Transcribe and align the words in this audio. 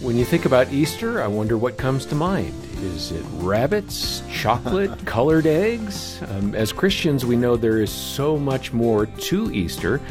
When 0.00 0.16
you 0.16 0.26
think 0.26 0.44
about 0.44 0.70
Easter, 0.74 1.22
I 1.22 1.26
wonder 1.26 1.56
what 1.56 1.78
comes 1.78 2.04
to 2.06 2.14
mind. 2.14 2.52
Is 2.82 3.12
it 3.12 3.24
rabbits, 3.36 4.22
chocolate, 4.30 4.90
colored 5.06 5.46
eggs? 5.46 6.20
Um, 6.28 6.54
as 6.54 6.70
Christians, 6.70 7.24
we 7.24 7.34
know 7.34 7.56
there 7.56 7.80
is 7.80 7.90
so 7.90 8.36
much 8.36 8.74
more 8.74 9.06
to 9.06 9.50
Easter. 9.52 10.02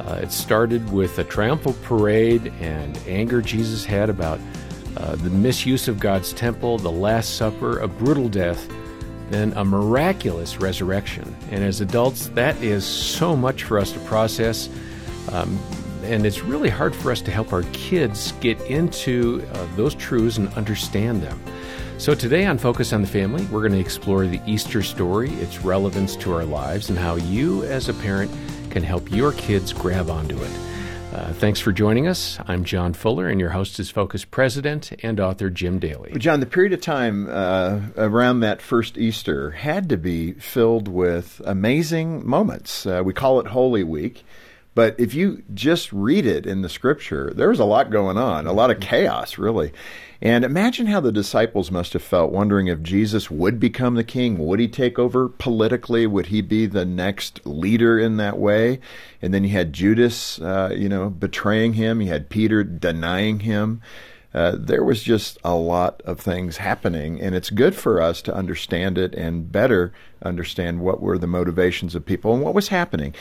Uh, 0.00 0.14
it 0.22 0.32
started 0.32 0.90
with 0.92 1.16
a 1.20 1.24
triumphal 1.24 1.74
parade 1.84 2.52
and 2.60 2.98
anger 3.06 3.40
Jesus 3.40 3.84
had 3.84 4.10
about 4.10 4.40
uh, 4.96 5.14
the 5.14 5.30
misuse 5.30 5.86
of 5.86 6.00
God's 6.00 6.32
temple, 6.32 6.78
the 6.78 6.90
Last 6.90 7.36
Supper, 7.36 7.78
a 7.78 7.86
brutal 7.86 8.28
death, 8.28 8.68
then 9.30 9.52
a 9.52 9.64
miraculous 9.64 10.58
resurrection. 10.58 11.36
And 11.52 11.62
as 11.62 11.80
adults, 11.80 12.26
that 12.30 12.60
is 12.60 12.84
so 12.84 13.36
much 13.36 13.62
for 13.62 13.78
us 13.78 13.92
to 13.92 14.00
process. 14.00 14.68
Um, 15.30 15.56
and 16.10 16.26
it's 16.26 16.42
really 16.42 16.68
hard 16.68 16.94
for 16.94 17.12
us 17.12 17.22
to 17.22 17.30
help 17.30 17.52
our 17.52 17.62
kids 17.72 18.32
get 18.40 18.60
into 18.62 19.46
uh, 19.52 19.66
those 19.76 19.94
truths 19.94 20.38
and 20.38 20.48
understand 20.54 21.22
them. 21.22 21.40
So, 21.98 22.14
today 22.14 22.46
on 22.46 22.58
Focus 22.58 22.92
on 22.92 23.02
the 23.02 23.06
Family, 23.06 23.44
we're 23.46 23.60
going 23.60 23.72
to 23.72 23.78
explore 23.78 24.26
the 24.26 24.40
Easter 24.46 24.82
story, 24.82 25.30
its 25.34 25.60
relevance 25.60 26.16
to 26.16 26.32
our 26.32 26.44
lives, 26.44 26.88
and 26.88 26.98
how 26.98 27.16
you, 27.16 27.62
as 27.64 27.88
a 27.88 27.94
parent, 27.94 28.30
can 28.70 28.82
help 28.82 29.10
your 29.10 29.32
kids 29.32 29.72
grab 29.72 30.10
onto 30.10 30.36
it. 30.42 30.50
Uh, 31.12 31.32
thanks 31.34 31.60
for 31.60 31.72
joining 31.72 32.08
us. 32.08 32.38
I'm 32.46 32.64
John 32.64 32.92
Fuller, 32.92 33.28
and 33.28 33.38
your 33.38 33.50
host 33.50 33.78
is 33.78 33.90
Focus 33.90 34.24
President 34.24 34.92
and 35.02 35.20
author 35.20 35.50
Jim 35.50 35.78
Daly. 35.78 36.12
John, 36.18 36.40
the 36.40 36.46
period 36.46 36.72
of 36.72 36.80
time 36.80 37.28
uh, 37.28 37.80
around 37.96 38.40
that 38.40 38.62
first 38.62 38.96
Easter 38.96 39.50
had 39.50 39.88
to 39.90 39.96
be 39.96 40.32
filled 40.32 40.88
with 40.88 41.40
amazing 41.44 42.26
moments. 42.26 42.86
Uh, 42.86 43.02
we 43.04 43.12
call 43.12 43.40
it 43.40 43.48
Holy 43.48 43.84
Week. 43.84 44.24
But 44.74 44.98
if 44.98 45.14
you 45.14 45.42
just 45.52 45.92
read 45.92 46.26
it 46.26 46.46
in 46.46 46.62
the 46.62 46.68
scripture, 46.68 47.32
there 47.34 47.48
was 47.48 47.58
a 47.58 47.64
lot 47.64 47.90
going 47.90 48.16
on, 48.16 48.46
a 48.46 48.52
lot 48.52 48.70
of 48.70 48.80
chaos, 48.80 49.36
really. 49.36 49.72
And 50.22 50.44
imagine 50.44 50.86
how 50.86 51.00
the 51.00 51.12
disciples 51.12 51.70
must 51.70 51.94
have 51.94 52.02
felt 52.02 52.30
wondering 52.30 52.68
if 52.68 52.82
Jesus 52.82 53.30
would 53.30 53.58
become 53.58 53.94
the 53.94 54.04
king. 54.04 54.38
Would 54.38 54.60
he 54.60 54.68
take 54.68 54.98
over 54.98 55.28
politically? 55.28 56.06
Would 56.06 56.26
he 56.26 56.42
be 56.42 56.66
the 56.66 56.84
next 56.84 57.44
leader 57.46 57.98
in 57.98 58.18
that 58.18 58.38
way? 58.38 58.80
And 59.22 59.32
then 59.32 59.44
you 59.44 59.50
had 59.50 59.72
Judas, 59.72 60.38
uh, 60.40 60.74
you 60.76 60.88
know, 60.88 61.08
betraying 61.08 61.72
him. 61.72 62.00
You 62.02 62.08
had 62.08 62.28
Peter 62.28 62.62
denying 62.62 63.40
him. 63.40 63.80
Uh, 64.32 64.54
there 64.56 64.84
was 64.84 65.02
just 65.02 65.38
a 65.42 65.54
lot 65.54 66.02
of 66.04 66.20
things 66.20 66.58
happening, 66.58 67.20
and 67.20 67.34
it's 67.34 67.50
good 67.50 67.74
for 67.74 68.00
us 68.00 68.22
to 68.22 68.34
understand 68.34 68.96
it 68.96 69.12
and 69.14 69.50
better 69.50 69.92
understand 70.22 70.80
what 70.80 71.00
were 71.00 71.18
the 71.18 71.26
motivations 71.26 71.94
of 71.94 72.04
people 72.04 72.34
and 72.34 72.42
what 72.42 72.54
was 72.54 72.68
happening. 72.68 73.14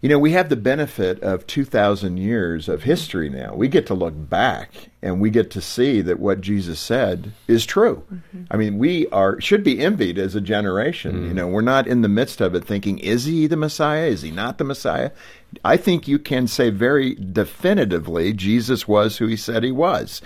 You 0.00 0.08
know, 0.08 0.18
we 0.18 0.32
have 0.32 0.48
the 0.48 0.56
benefit 0.56 1.22
of 1.22 1.46
2,000 1.46 2.16
years 2.16 2.68
of 2.68 2.84
history 2.84 3.28
now. 3.28 3.54
We 3.54 3.68
get 3.68 3.86
to 3.88 3.94
look 3.94 4.14
back 4.16 4.70
and 5.02 5.20
we 5.20 5.28
get 5.28 5.50
to 5.52 5.60
see 5.60 6.00
that 6.00 6.18
what 6.18 6.40
Jesus 6.40 6.80
said 6.80 7.32
is 7.46 7.66
true. 7.66 8.02
Mm-hmm. 8.12 8.44
I 8.50 8.56
mean, 8.56 8.78
we 8.78 9.06
are 9.08 9.38
should 9.40 9.62
be 9.62 9.80
envied 9.80 10.18
as 10.18 10.34
a 10.34 10.40
generation. 10.40 11.16
Mm-hmm. 11.16 11.28
You 11.28 11.34
know, 11.34 11.48
we're 11.48 11.60
not 11.60 11.86
in 11.86 12.00
the 12.00 12.08
midst 12.08 12.40
of 12.40 12.54
it 12.54 12.64
thinking, 12.64 12.98
is 12.98 13.26
he 13.26 13.46
the 13.46 13.56
Messiah? 13.56 14.06
Is 14.06 14.22
he 14.22 14.30
not 14.30 14.56
the 14.56 14.64
Messiah? 14.64 15.10
I 15.64 15.76
think 15.76 16.08
you 16.08 16.18
can 16.18 16.46
say 16.46 16.70
very 16.70 17.14
definitively 17.14 18.32
Jesus 18.32 18.88
was 18.88 19.18
who 19.18 19.26
he 19.26 19.36
said 19.36 19.64
he 19.64 19.72
was. 19.72 20.22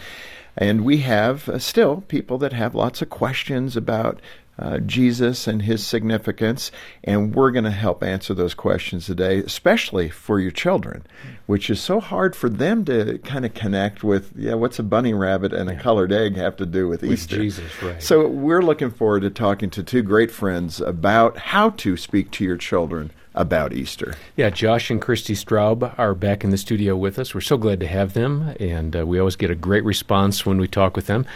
And 0.56 0.84
we 0.84 0.98
have 0.98 1.48
uh, 1.48 1.58
still 1.58 2.02
people 2.02 2.38
that 2.38 2.52
have 2.52 2.74
lots 2.74 3.02
of 3.02 3.10
questions 3.10 3.76
about 3.76 4.20
uh, 4.58 4.78
Jesus 4.78 5.46
and 5.46 5.62
his 5.62 5.84
significance, 5.84 6.70
and 7.02 7.34
we're 7.34 7.50
going 7.50 7.64
to 7.64 7.70
help 7.70 8.02
answer 8.02 8.34
those 8.34 8.54
questions 8.54 9.06
today, 9.06 9.38
especially 9.38 10.08
for 10.08 10.38
your 10.38 10.50
children, 10.50 11.04
which 11.46 11.68
is 11.68 11.80
so 11.80 12.00
hard 12.00 12.36
for 12.36 12.48
them 12.48 12.84
to 12.84 13.18
kind 13.18 13.44
of 13.44 13.54
connect 13.54 14.04
with. 14.04 14.32
Yeah, 14.36 14.54
what's 14.54 14.78
a 14.78 14.84
bunny 14.84 15.12
rabbit 15.12 15.52
and 15.52 15.68
a 15.68 15.76
colored 15.76 16.12
egg 16.12 16.36
have 16.36 16.56
to 16.56 16.66
do 16.66 16.88
with, 16.88 17.02
with 17.02 17.12
Easter? 17.12 17.36
Jesus, 17.36 17.82
right? 17.82 18.02
So 18.02 18.28
we're 18.28 18.62
looking 18.62 18.90
forward 18.90 19.20
to 19.20 19.30
talking 19.30 19.70
to 19.70 19.82
two 19.82 20.02
great 20.02 20.30
friends 20.30 20.80
about 20.80 21.36
how 21.36 21.70
to 21.70 21.96
speak 21.96 22.30
to 22.32 22.44
your 22.44 22.56
children 22.56 23.10
about 23.34 23.72
Easter. 23.72 24.14
Yeah, 24.36 24.50
Josh 24.50 24.90
and 24.90 25.02
Christi 25.02 25.34
Straub 25.34 25.98
are 25.98 26.14
back 26.14 26.44
in 26.44 26.50
the 26.50 26.58
studio 26.58 26.96
with 26.96 27.18
us. 27.18 27.34
We're 27.34 27.40
so 27.40 27.56
glad 27.56 27.80
to 27.80 27.86
have 27.86 28.14
them, 28.14 28.54
and 28.60 28.94
uh, 28.94 29.06
we 29.06 29.18
always 29.18 29.36
get 29.36 29.50
a 29.50 29.56
great 29.56 29.84
response 29.84 30.46
when 30.46 30.58
we 30.58 30.68
talk 30.68 30.94
with 30.94 31.06
them. 31.06 31.26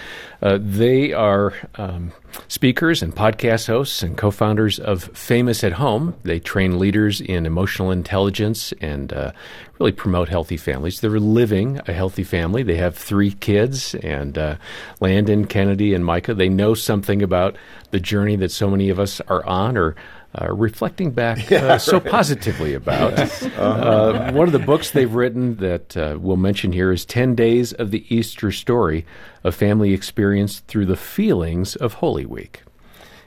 Uh, 0.40 0.58
they 0.60 1.12
are 1.12 1.52
um, 1.74 2.12
speakers 2.46 3.02
and 3.02 3.14
podcast 3.14 3.66
hosts 3.66 4.02
and 4.02 4.16
co 4.16 4.30
founders 4.30 4.78
of 4.78 5.04
Famous 5.16 5.64
at 5.64 5.72
Home. 5.72 6.14
They 6.22 6.38
train 6.38 6.78
leaders 6.78 7.20
in 7.20 7.46
emotional 7.46 7.90
intelligence 7.90 8.72
and 8.80 9.12
uh, 9.12 9.32
really 9.80 9.92
promote 9.92 10.28
healthy 10.28 10.56
families. 10.56 11.00
They're 11.00 11.18
living 11.18 11.80
a 11.88 11.92
healthy 11.92 12.22
family. 12.22 12.62
They 12.62 12.76
have 12.76 12.96
three 12.96 13.32
kids, 13.32 13.94
and 13.96 14.38
uh, 14.38 14.56
Landon, 15.00 15.46
Kennedy, 15.46 15.94
and 15.94 16.04
Micah. 16.04 16.34
They 16.34 16.48
know 16.48 16.74
something 16.74 17.22
about 17.22 17.56
the 17.90 17.98
journey 18.00 18.36
that 18.36 18.52
so 18.52 18.70
many 18.70 18.88
of 18.90 19.00
us 19.00 19.20
are 19.22 19.44
on 19.44 19.76
or 19.76 19.96
uh, 20.40 20.52
reflecting 20.52 21.10
back 21.10 21.50
yeah, 21.50 21.64
uh, 21.66 21.78
so 21.78 22.00
positively 22.00 22.74
about. 22.74 23.16
Yes. 23.16 23.42
Uh-huh. 23.42 23.62
Uh, 23.62 24.32
one 24.32 24.46
of 24.46 24.52
the 24.52 24.58
books 24.58 24.90
they've 24.90 25.12
written 25.12 25.56
that 25.56 25.96
uh, 25.96 26.16
we'll 26.20 26.36
mention 26.36 26.72
here 26.72 26.92
is 26.92 27.04
10 27.04 27.34
Days 27.34 27.72
of 27.72 27.90
the 27.90 28.04
Easter 28.14 28.52
Story, 28.52 29.04
a 29.44 29.52
family 29.52 29.92
experience 29.92 30.60
through 30.60 30.86
the 30.86 30.96
feelings 30.96 31.76
of 31.76 31.94
Holy 31.94 32.26
Week. 32.26 32.62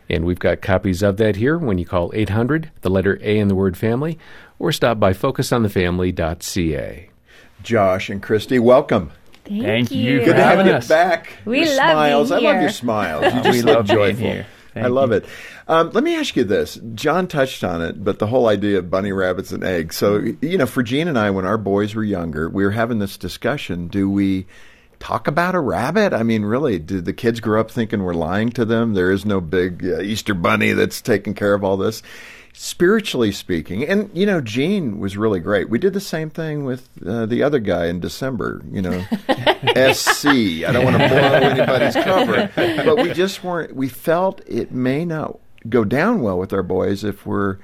And 0.10 0.26
we've 0.26 0.40
got 0.40 0.62
copies 0.62 1.02
of 1.02 1.18
that 1.18 1.38
here 1.38 1.58
when 1.58 1.78
you 1.78 1.86
call 1.86 2.12
800, 2.14 2.72
the 2.82 2.90
letter 2.90 3.18
A 3.22 3.40
in 3.40 3.48
the 3.48 3.56
word 3.56 3.78
family, 3.78 4.20
or 4.60 4.72
stop 4.72 5.00
by 5.00 5.14
focusonthefamily.ca. 5.14 7.10
Josh 7.64 8.10
and 8.10 8.22
Christi, 8.22 8.60
welcome. 8.60 9.12
Thank, 9.46 9.64
Thank 9.64 9.92
you. 9.92 10.20
Good 10.20 10.36
to 10.36 10.44
have 10.44 10.66
you 10.66 10.88
back. 10.88 11.34
We 11.46 11.60
your 11.60 11.76
love 11.76 11.92
smiles. 11.92 12.32
I 12.32 12.40
love 12.40 12.62
your 12.62 12.70
smiles. 12.70 13.34
You 13.34 13.42
just 13.42 13.52
we 13.52 13.62
look 13.62 13.86
joyful. 13.86 14.24
Here. 14.24 14.46
I 14.76 14.88
love 14.88 15.10
you. 15.10 15.18
it. 15.18 15.26
Um, 15.68 15.92
let 15.92 16.04
me 16.04 16.16
ask 16.16 16.36
you 16.36 16.44
this. 16.44 16.80
John 16.96 17.28
touched 17.28 17.64
on 17.64 17.82
it, 17.82 18.04
but 18.04 18.20
the 18.20 18.28
whole 18.28 18.48
idea 18.48 18.80
of 18.80 18.90
bunny 18.90 19.12
rabbits 19.12 19.52
and 19.52 19.64
eggs. 19.64 19.96
So, 19.98 20.24
you 20.42 20.58
know, 20.58 20.66
for 20.66 20.84
Jean 20.84 21.08
and 21.08 21.18
I, 21.18 21.30
when 21.30 21.46
our 21.46 21.58
boys 21.58 21.96
were 21.96 22.04
younger, 22.04 22.50
we 22.50 22.64
were 22.64 22.72
having 22.72 23.00
this 23.00 23.18
discussion. 23.18 23.88
Do 23.88 24.10
we 24.10 24.46
talk 25.00 25.28
about 25.28 25.56
a 25.56 25.60
rabbit? 25.60 26.14
I 26.14 26.24
mean, 26.24 26.44
really, 26.44 26.80
did 26.80 27.06
the 27.06 27.14
kids 27.14 27.40
grow 27.40 27.60
up 27.60 27.72
thinking 27.72 28.04
we're 28.04 28.14
lying 28.14 28.50
to 28.52 28.64
them? 28.64 28.94
There 28.94 29.12
is 29.12 29.26
no 29.26 29.42
big 29.42 29.86
uh, 29.86 30.00
Easter 30.00 30.34
bunny 30.34 30.72
that's 30.72 31.02
taking 31.02 31.34
care 31.34 31.54
of 31.54 31.64
all 31.64 31.76
this 31.78 32.02
spiritually 32.54 33.32
speaking, 33.32 33.88
and 33.88 34.10
you 34.14 34.26
know, 34.26 34.42
Jean 34.42 35.00
was 35.00 35.18
really 35.18 35.40
great. 35.40 35.70
We 35.70 35.80
did 35.80 35.94
the 35.94 36.00
same 36.00 36.30
thing 36.30 36.66
with 36.66 36.90
uh, 37.06 37.26
the 37.26 37.44
other 37.44 37.60
guy 37.60 37.88
in 37.88 38.00
December. 38.00 38.62
You 38.72 38.82
know, 38.82 39.00
SC. 39.94 40.28
I 40.66 40.72
don't 40.72 40.86
want 40.86 40.98
to 40.98 41.08
blow 41.08 41.18
anybody's 41.18 41.96
cover, 41.96 42.52
but 42.56 42.98
we 42.98 43.14
just 43.14 43.44
weren't. 43.44 43.76
We 43.76 43.90
felt 43.90 44.42
it 44.48 44.72
may 44.72 45.06
not 45.06 45.40
go 45.70 45.84
down 45.84 46.22
well 46.22 46.38
with 46.38 46.54
our 46.54 46.64
boys 46.64 47.04
if 47.04 47.26
we're 47.26 47.58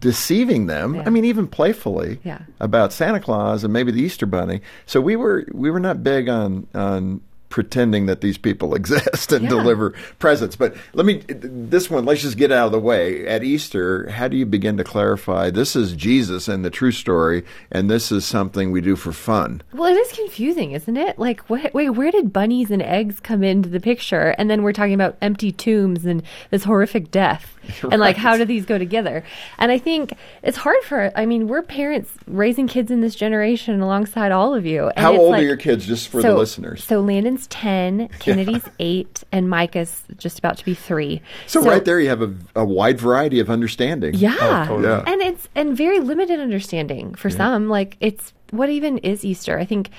deceiving 0.00 0.66
them. 0.66 0.94
Yeah. 0.94 1.04
I 1.06 1.10
mean, 1.10 1.24
even 1.24 1.46
playfully 1.46 2.20
yeah. 2.24 2.42
about 2.60 2.92
Santa 2.92 3.20
Claus 3.20 3.64
and 3.64 3.72
maybe 3.72 3.92
the 3.92 4.02
Easter 4.02 4.26
Bunny. 4.26 4.60
So 4.86 5.00
we 5.00 5.16
were 5.16 5.46
we 5.52 5.70
were 5.70 5.80
not 5.80 6.02
big 6.02 6.28
on 6.28 6.66
on 6.74 7.20
pretending 7.48 8.06
that 8.06 8.20
these 8.20 8.38
people 8.38 8.74
exist 8.78 9.32
and 9.32 9.44
yeah. 9.44 9.50
deliver 9.50 9.90
presents. 10.18 10.56
But 10.56 10.76
let 10.92 11.06
me, 11.06 11.22
this 11.28 11.90
one, 11.90 12.04
let's 12.04 12.22
just 12.22 12.36
get 12.36 12.52
out 12.52 12.66
of 12.66 12.72
the 12.72 12.80
way. 12.80 13.26
At 13.26 13.44
Easter, 13.44 14.08
how 14.10 14.28
do 14.28 14.36
you 14.36 14.46
begin 14.46 14.76
to 14.76 14.84
clarify 14.84 15.50
this 15.50 15.76
is 15.76 15.92
Jesus 15.94 16.48
and 16.48 16.64
the 16.64 16.70
true 16.70 16.92
story, 16.92 17.44
and 17.70 17.90
this 17.90 18.12
is 18.12 18.24
something 18.24 18.70
we 18.70 18.80
do 18.80 18.96
for 18.96 19.12
fun? 19.12 19.62
Well, 19.72 19.92
it 19.92 19.98
is 19.98 20.12
confusing, 20.12 20.72
isn't 20.72 20.96
it? 20.96 21.18
Like, 21.18 21.40
what, 21.48 21.72
wait, 21.74 21.90
where 21.90 22.10
did 22.10 22.32
bunnies 22.32 22.70
and 22.70 22.82
eggs 22.82 23.20
come 23.20 23.42
into 23.42 23.68
the 23.68 23.80
picture? 23.80 24.34
And 24.38 24.50
then 24.50 24.62
we're 24.62 24.72
talking 24.72 24.94
about 24.94 25.16
empty 25.20 25.52
tombs 25.52 26.04
and 26.04 26.22
this 26.50 26.64
horrific 26.64 27.10
death. 27.10 27.54
Right. 27.82 27.92
And 27.98 28.00
like, 28.00 28.16
how 28.16 28.36
do 28.36 28.44
these 28.44 28.64
go 28.64 28.78
together? 28.78 29.24
And 29.58 29.72
I 29.72 29.78
think 29.78 30.14
it's 30.42 30.56
hard 30.56 30.80
for, 30.84 31.10
I 31.14 31.26
mean, 31.26 31.48
we're 31.48 31.62
parents 31.62 32.10
raising 32.26 32.66
kids 32.66 32.90
in 32.90 33.00
this 33.00 33.14
generation 33.14 33.80
alongside 33.80 34.30
all 34.30 34.54
of 34.54 34.64
you. 34.64 34.88
And 34.88 34.98
how 34.98 35.16
old 35.16 35.32
like, 35.32 35.42
are 35.42 35.44
your 35.44 35.56
kids, 35.56 35.84
just 35.86 36.08
for 36.08 36.22
so, 36.22 36.32
the 36.32 36.38
listeners? 36.38 36.84
So 36.84 37.02
Landon's 37.38 37.46
10, 37.48 38.08
Kennedy's 38.18 38.64
yeah. 38.64 38.72
8, 38.78 39.24
and 39.32 39.48
Micah's 39.48 40.02
just 40.16 40.38
about 40.38 40.58
to 40.58 40.64
be 40.64 40.74
3. 40.74 41.20
So, 41.46 41.62
so 41.62 41.68
right 41.68 41.84
there 41.84 42.00
you 42.00 42.08
have 42.08 42.22
a, 42.22 42.34
a, 42.56 42.64
wide 42.64 42.98
variety 43.00 43.40
of 43.40 43.50
understanding. 43.50 44.14
Yeah. 44.14 44.36
Oh, 44.40 44.66
totally. 44.66 44.88
yeah. 44.88 45.04
And 45.06 45.22
it's, 45.22 45.48
and 45.54 45.76
very 45.76 46.00
limited 46.00 46.40
understanding 46.40 47.14
for 47.14 47.28
yeah. 47.28 47.36
some. 47.36 47.68
Like, 47.68 47.96
it's, 48.00 48.32
what 48.50 48.70
even 48.70 48.98
is 48.98 49.24
Easter? 49.24 49.58
I 49.58 49.64
think, 49.64 49.90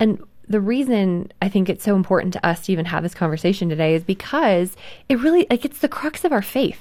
and 0.00 0.22
the 0.48 0.60
reason 0.60 1.30
I 1.42 1.48
think 1.48 1.68
it's 1.68 1.84
so 1.84 1.94
important 1.94 2.32
to 2.34 2.46
us 2.46 2.66
to 2.66 2.72
even 2.72 2.86
have 2.86 3.02
this 3.02 3.14
conversation 3.14 3.68
today 3.68 3.94
is 3.94 4.02
because 4.02 4.76
it 5.08 5.18
really 5.18 5.46
like 5.50 5.66
it's 5.66 5.80
the 5.80 5.88
crux 5.88 6.24
of 6.24 6.32
our 6.32 6.40
faith. 6.40 6.80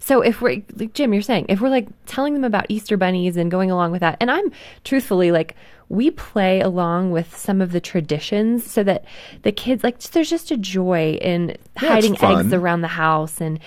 So 0.00 0.22
if 0.22 0.40
we're 0.40 0.62
like 0.74 0.92
Jim, 0.92 1.12
you're 1.12 1.22
saying 1.22 1.46
if 1.48 1.60
we're 1.60 1.68
like 1.68 1.86
telling 2.06 2.34
them 2.34 2.42
about 2.42 2.66
Easter 2.68 2.96
bunnies 2.96 3.36
and 3.36 3.48
going 3.48 3.70
along 3.70 3.92
with 3.92 4.00
that, 4.00 4.16
and 4.20 4.28
I'm 4.28 4.50
truthfully 4.82 5.30
like 5.30 5.54
we 5.88 6.10
play 6.10 6.60
along 6.60 7.10
with 7.10 7.36
some 7.36 7.60
of 7.60 7.72
the 7.72 7.80
traditions 7.80 8.68
so 8.68 8.82
that 8.82 9.04
the 9.42 9.52
kids 9.52 9.84
like 9.84 9.98
there's 10.00 10.30
just 10.30 10.50
a 10.50 10.56
joy 10.56 11.18
in 11.22 11.56
Yeah, 11.80 11.88
hiding 11.88 12.22
eggs 12.22 12.52
around 12.52 12.80
the 12.80 12.88
house 12.88 13.40
and 13.40 13.60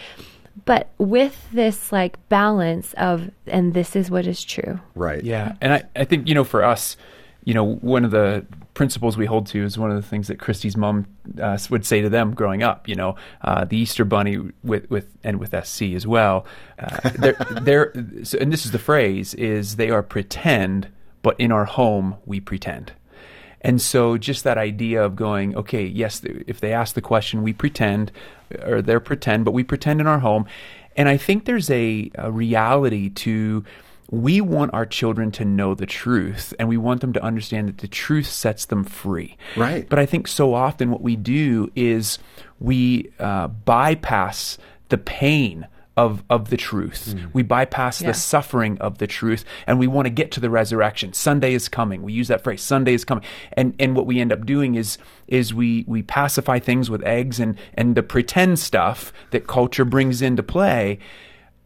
but 0.66 0.90
with 0.98 1.50
this 1.52 1.92
like 1.92 2.18
balance 2.30 2.94
of 2.94 3.32
and 3.48 3.74
this 3.74 3.96
is 3.96 4.12
what 4.12 4.28
is 4.28 4.44
true. 4.44 4.80
Right. 4.96 5.24
Yeah, 5.24 5.56
and 5.62 5.74
I, 5.74 5.84
I 5.96 6.06
think 6.06 6.28
you 6.28 6.36
know 6.36 6.44
for 6.44 6.64
us, 6.64 6.98
you 7.44 7.54
know, 7.54 7.64
one 7.64 8.06
of 8.06 8.12
the 8.12 8.46
principles 8.74 9.18
we 9.18 9.26
hold 9.26 9.48
to 9.48 9.64
is 9.64 9.78
one 9.78 9.90
of 9.90 9.96
the 9.96 10.08
things 10.08 10.28
that 10.28 10.40
Christi's 10.40 10.78
mom 10.78 11.08
uh, 11.42 11.58
would 11.70 11.86
say 11.86 12.02
to 12.02 12.10
them 12.10 12.34
growing 12.34 12.64
up. 12.64 12.88
You 12.88 12.96
know, 12.96 13.16
uh, 13.42 13.66
the 13.66 13.78
Easter 13.78 14.06
Bunny 14.06 14.38
with 14.64 14.90
with 14.90 15.08
and 15.24 15.40
with 15.40 15.56
SC 15.66 15.94
as 15.94 16.06
well. 16.06 16.46
Uh, 16.78 17.10
they're, 17.18 17.34
they're 17.62 17.94
so, 18.24 18.38
and 18.38 18.52
this 18.52 18.66
is 18.66 18.72
the 18.72 18.80
phrase 18.80 19.34
is 19.34 19.78
they 19.78 19.90
are 19.90 20.04
pretend, 20.04 20.90
but 21.22 21.40
in 21.40 21.52
our 21.52 21.66
home 21.66 22.18
we 22.26 22.40
pretend. 22.40 22.94
And 23.62 23.82
so, 23.82 24.18
just 24.18 24.46
that 24.46 24.58
idea 24.58 25.04
of 25.04 25.16
going, 25.16 25.56
okay, 25.56 25.86
yes, 25.86 26.22
if 26.24 26.62
they 26.62 26.72
ask 26.72 26.96
the 26.96 27.02
question, 27.02 27.44
we 27.44 27.52
pretend, 27.52 28.12
or 28.64 28.82
they're 28.82 29.02
pretend, 29.02 29.44
but 29.44 29.52
we 29.52 29.64
pretend 29.64 30.00
in 30.00 30.08
our 30.08 30.20
home. 30.20 30.46
And 30.96 31.10
I 31.10 31.18
think 31.18 31.46
there's 31.46 31.70
a, 31.70 32.10
a 32.16 32.32
reality 32.32 33.10
to 33.10 33.66
we 34.12 34.42
want 34.42 34.74
our 34.74 34.86
children 34.86 35.32
to 35.32 35.46
know 35.46 35.76
the 35.76 35.86
truth, 35.86 36.54
and 36.58 36.68
we 36.68 36.78
want 36.78 37.02
them 37.02 37.14
to 37.14 37.24
understand 37.24 37.68
that 37.68 37.78
the 37.80 37.88
truth 37.88 38.28
sets 38.28 38.66
them 38.66 38.84
free. 38.84 39.38
Right. 39.56 39.88
But 39.88 40.00
I 40.00 40.06
think 40.06 40.28
so 40.28 40.54
often 40.54 40.90
what 40.90 41.02
we 41.02 41.16
do 41.16 41.72
is 41.76 42.18
we 42.60 43.12
uh, 43.20 43.50
bypass 43.50 44.58
the 44.90 44.98
pain 44.98 45.68
of, 46.00 46.24
of 46.30 46.50
the 46.50 46.56
truth. 46.56 47.14
Mm. 47.14 47.34
We 47.34 47.44
bypass 47.44 48.02
Yeah. 48.02 48.08
the 48.08 48.14
suffering 48.14 48.78
of 48.80 49.00
the 49.00 49.08
truth 49.08 49.44
and 49.68 49.78
we 49.78 49.88
want 49.88 50.06
to 50.06 50.10
get 50.10 50.32
to 50.32 50.40
the 50.40 50.50
resurrection. 50.50 51.12
Sunday 51.12 51.54
is 51.54 51.68
coming. 51.68 52.04
We 52.04 52.14
use 52.14 52.30
that 52.30 52.42
phrase, 52.42 52.62
Sunday 52.62 52.94
is 52.94 53.04
coming. 53.04 53.26
And 53.54 53.76
and 53.80 53.96
what 53.98 54.06
we 54.06 54.22
end 54.22 54.32
up 54.32 54.46
doing 54.46 54.76
is 54.76 54.98
is 55.28 55.54
we 55.54 55.84
we 55.88 56.02
pacify 56.02 56.60
things 56.60 56.90
with 56.90 57.04
eggs 57.04 57.38
and 57.40 57.58
and 57.74 57.96
the 57.96 58.04
pretend 58.04 58.60
stuff 58.60 59.12
that 59.32 59.46
culture 59.46 59.84
brings 59.84 60.22
into 60.22 60.42
play. 60.42 61.00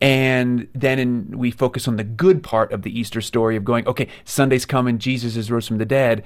And 0.01 0.67
then 0.73 0.99
in, 0.99 1.37
we 1.37 1.51
focus 1.51 1.87
on 1.87 1.95
the 1.97 2.03
good 2.03 2.41
part 2.43 2.73
of 2.73 2.81
the 2.81 2.99
Easter 2.99 3.21
story 3.21 3.55
of 3.55 3.63
going, 3.63 3.87
okay, 3.87 4.07
Sunday's 4.25 4.65
coming, 4.65 4.97
Jesus 4.97 5.37
is 5.37 5.49
rose 5.51 5.67
from 5.67 5.77
the 5.77 5.85
dead. 5.85 6.23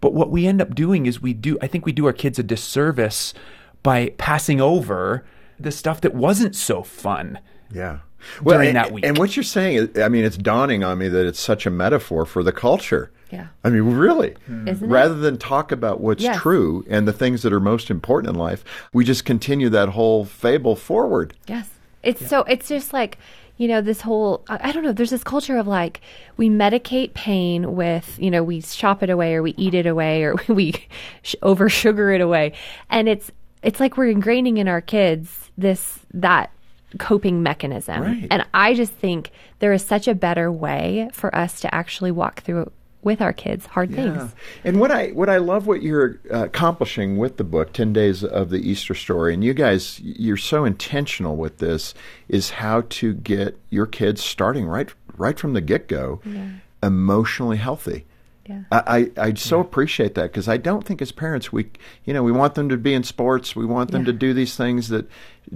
But 0.00 0.14
what 0.14 0.30
we 0.30 0.46
end 0.46 0.62
up 0.62 0.74
doing 0.74 1.04
is 1.06 1.20
we 1.20 1.34
do, 1.34 1.58
I 1.60 1.66
think 1.66 1.84
we 1.84 1.92
do 1.92 2.06
our 2.06 2.14
kids 2.14 2.38
a 2.38 2.42
disservice 2.42 3.34
by 3.82 4.10
passing 4.16 4.60
over 4.62 5.26
the 5.60 5.72
stuff 5.72 6.00
that 6.02 6.14
wasn't 6.14 6.54
so 6.54 6.82
fun. 6.82 7.38
Yeah. 7.72 7.98
During 8.42 8.68
and, 8.68 8.76
that 8.76 8.92
week. 8.92 9.04
And 9.04 9.16
what 9.16 9.36
you're 9.36 9.42
saying, 9.44 9.90
I 10.00 10.08
mean, 10.08 10.24
it's 10.24 10.36
dawning 10.36 10.82
on 10.82 10.98
me 10.98 11.08
that 11.08 11.26
it's 11.26 11.40
such 11.40 11.66
a 11.66 11.70
metaphor 11.70 12.26
for 12.26 12.42
the 12.42 12.52
culture. 12.52 13.10
Yeah. 13.30 13.48
I 13.62 13.70
mean, 13.70 13.82
really. 13.82 14.34
Hmm. 14.46 14.66
Isn't 14.66 14.88
it? 14.88 14.92
Rather 14.92 15.14
than 15.14 15.38
talk 15.38 15.70
about 15.70 16.00
what's 16.00 16.22
Yes. 16.22 16.40
true 16.40 16.84
and 16.88 17.06
the 17.06 17.12
things 17.12 17.42
that 17.42 17.52
are 17.52 17.60
most 17.60 17.90
important 17.90 18.34
in 18.34 18.38
life, 18.38 18.64
we 18.92 19.04
just 19.04 19.24
continue 19.24 19.68
that 19.68 19.90
whole 19.90 20.24
fable 20.24 20.76
forward. 20.76 21.34
Yes. 21.46 21.68
It's 22.02 22.26
so, 22.26 22.42
it's 22.44 22.68
just 22.68 22.92
like, 22.92 23.18
you 23.56 23.68
know, 23.68 23.80
this 23.80 24.00
whole, 24.00 24.44
I, 24.48 24.68
I 24.68 24.72
don't 24.72 24.84
know, 24.84 24.92
there's 24.92 25.10
this 25.10 25.24
culture 25.24 25.58
of 25.58 25.66
like, 25.66 26.00
we 26.36 26.48
medicate 26.48 27.12
pain 27.14 27.74
with, 27.74 28.16
you 28.18 28.30
know, 28.30 28.42
we 28.42 28.60
shop 28.62 29.02
it 29.02 29.10
away 29.10 29.34
or 29.34 29.42
we 29.42 29.52
eat 29.56 29.74
it 29.74 29.84
away 29.86 30.22
or 30.24 30.36
we 30.48 30.74
sh- 31.22 31.34
over 31.42 31.68
sugar 31.68 32.10
it 32.12 32.20
away. 32.20 32.52
And 32.88 33.08
it's, 33.08 33.30
it's 33.62 33.80
like 33.80 33.96
we're 33.96 34.12
ingraining 34.12 34.58
in 34.58 34.68
our 34.68 34.80
kids 34.80 35.50
this, 35.56 35.98
that 36.14 36.50
coping 36.98 37.42
mechanism. 37.42 38.02
Right. 38.02 38.26
And 38.30 38.46
I 38.54 38.74
just 38.74 38.92
think 38.92 39.30
there 39.58 39.72
is 39.72 39.84
such 39.84 40.08
a 40.08 40.14
better 40.14 40.50
way 40.50 41.10
for 41.12 41.34
us 41.34 41.60
to 41.60 41.74
actually 41.74 42.10
walk 42.10 42.40
through 42.42 42.70
with 43.02 43.22
our 43.22 43.32
kids 43.32 43.64
hard 43.66 43.94
things. 43.94 44.34
And 44.64 44.80
what 44.80 44.90
I 44.90 45.08
what 45.08 45.28
I 45.28 45.38
love 45.38 45.66
what 45.66 45.82
you're 45.82 46.18
uh, 46.32 46.44
accomplishing 46.44 47.16
with 47.16 47.36
the 47.36 47.44
book, 47.44 47.72
Ten 47.72 47.92
Days 47.92 48.24
of 48.24 48.50
the 48.50 48.58
Easter 48.58 48.94
Story, 48.94 49.32
and 49.32 49.44
you 49.44 49.54
guys, 49.54 50.00
you're 50.00 50.36
so 50.36 50.64
intentional 50.64 51.36
with 51.36 51.58
this, 51.58 51.94
is 52.28 52.50
how 52.50 52.82
to 52.90 53.14
get 53.14 53.56
your 53.70 53.86
kids 53.86 54.22
starting 54.22 54.66
right 54.66 54.92
right 55.16 55.38
from 55.38 55.52
the 55.52 55.60
get 55.60 55.88
go, 55.88 56.20
emotionally 56.82 57.56
healthy. 57.56 58.04
Yeah. 58.48 58.62
I, 58.72 59.10
I, 59.18 59.26
I 59.28 59.34
so 59.34 59.60
appreciate 59.60 60.14
that 60.14 60.22
because 60.32 60.48
I 60.48 60.56
don't 60.56 60.84
think 60.84 61.02
as 61.02 61.12
parents 61.12 61.52
we 61.52 61.70
you 62.04 62.14
know 62.14 62.22
we 62.22 62.32
want 62.32 62.54
them 62.54 62.68
to 62.70 62.76
be 62.78 62.94
in 62.94 63.02
sports. 63.04 63.54
We 63.54 63.66
want 63.66 63.90
them 63.90 64.02
Yeah. 64.02 64.06
to 64.06 64.12
do 64.14 64.32
these 64.32 64.56
things 64.56 64.88
that 64.88 65.06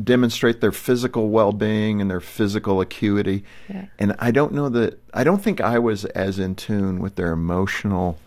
demonstrate 0.02 0.60
their 0.60 0.72
physical 0.72 1.28
well-being 1.30 2.00
and 2.00 2.10
their 2.10 2.20
physical 2.20 2.80
acuity. 2.80 3.44
Yeah. 3.68 3.86
and 3.98 4.14
I 4.18 4.30
don't 4.30 4.52
know 4.52 4.68
that 4.70 4.98
I 5.14 5.24
don't 5.24 5.42
think 5.42 5.60
I 5.60 5.78
was 5.78 6.04
as 6.06 6.38
in 6.38 6.54
tune 6.54 7.00
with 7.00 7.14
their 7.16 7.32
emotional 7.32 8.18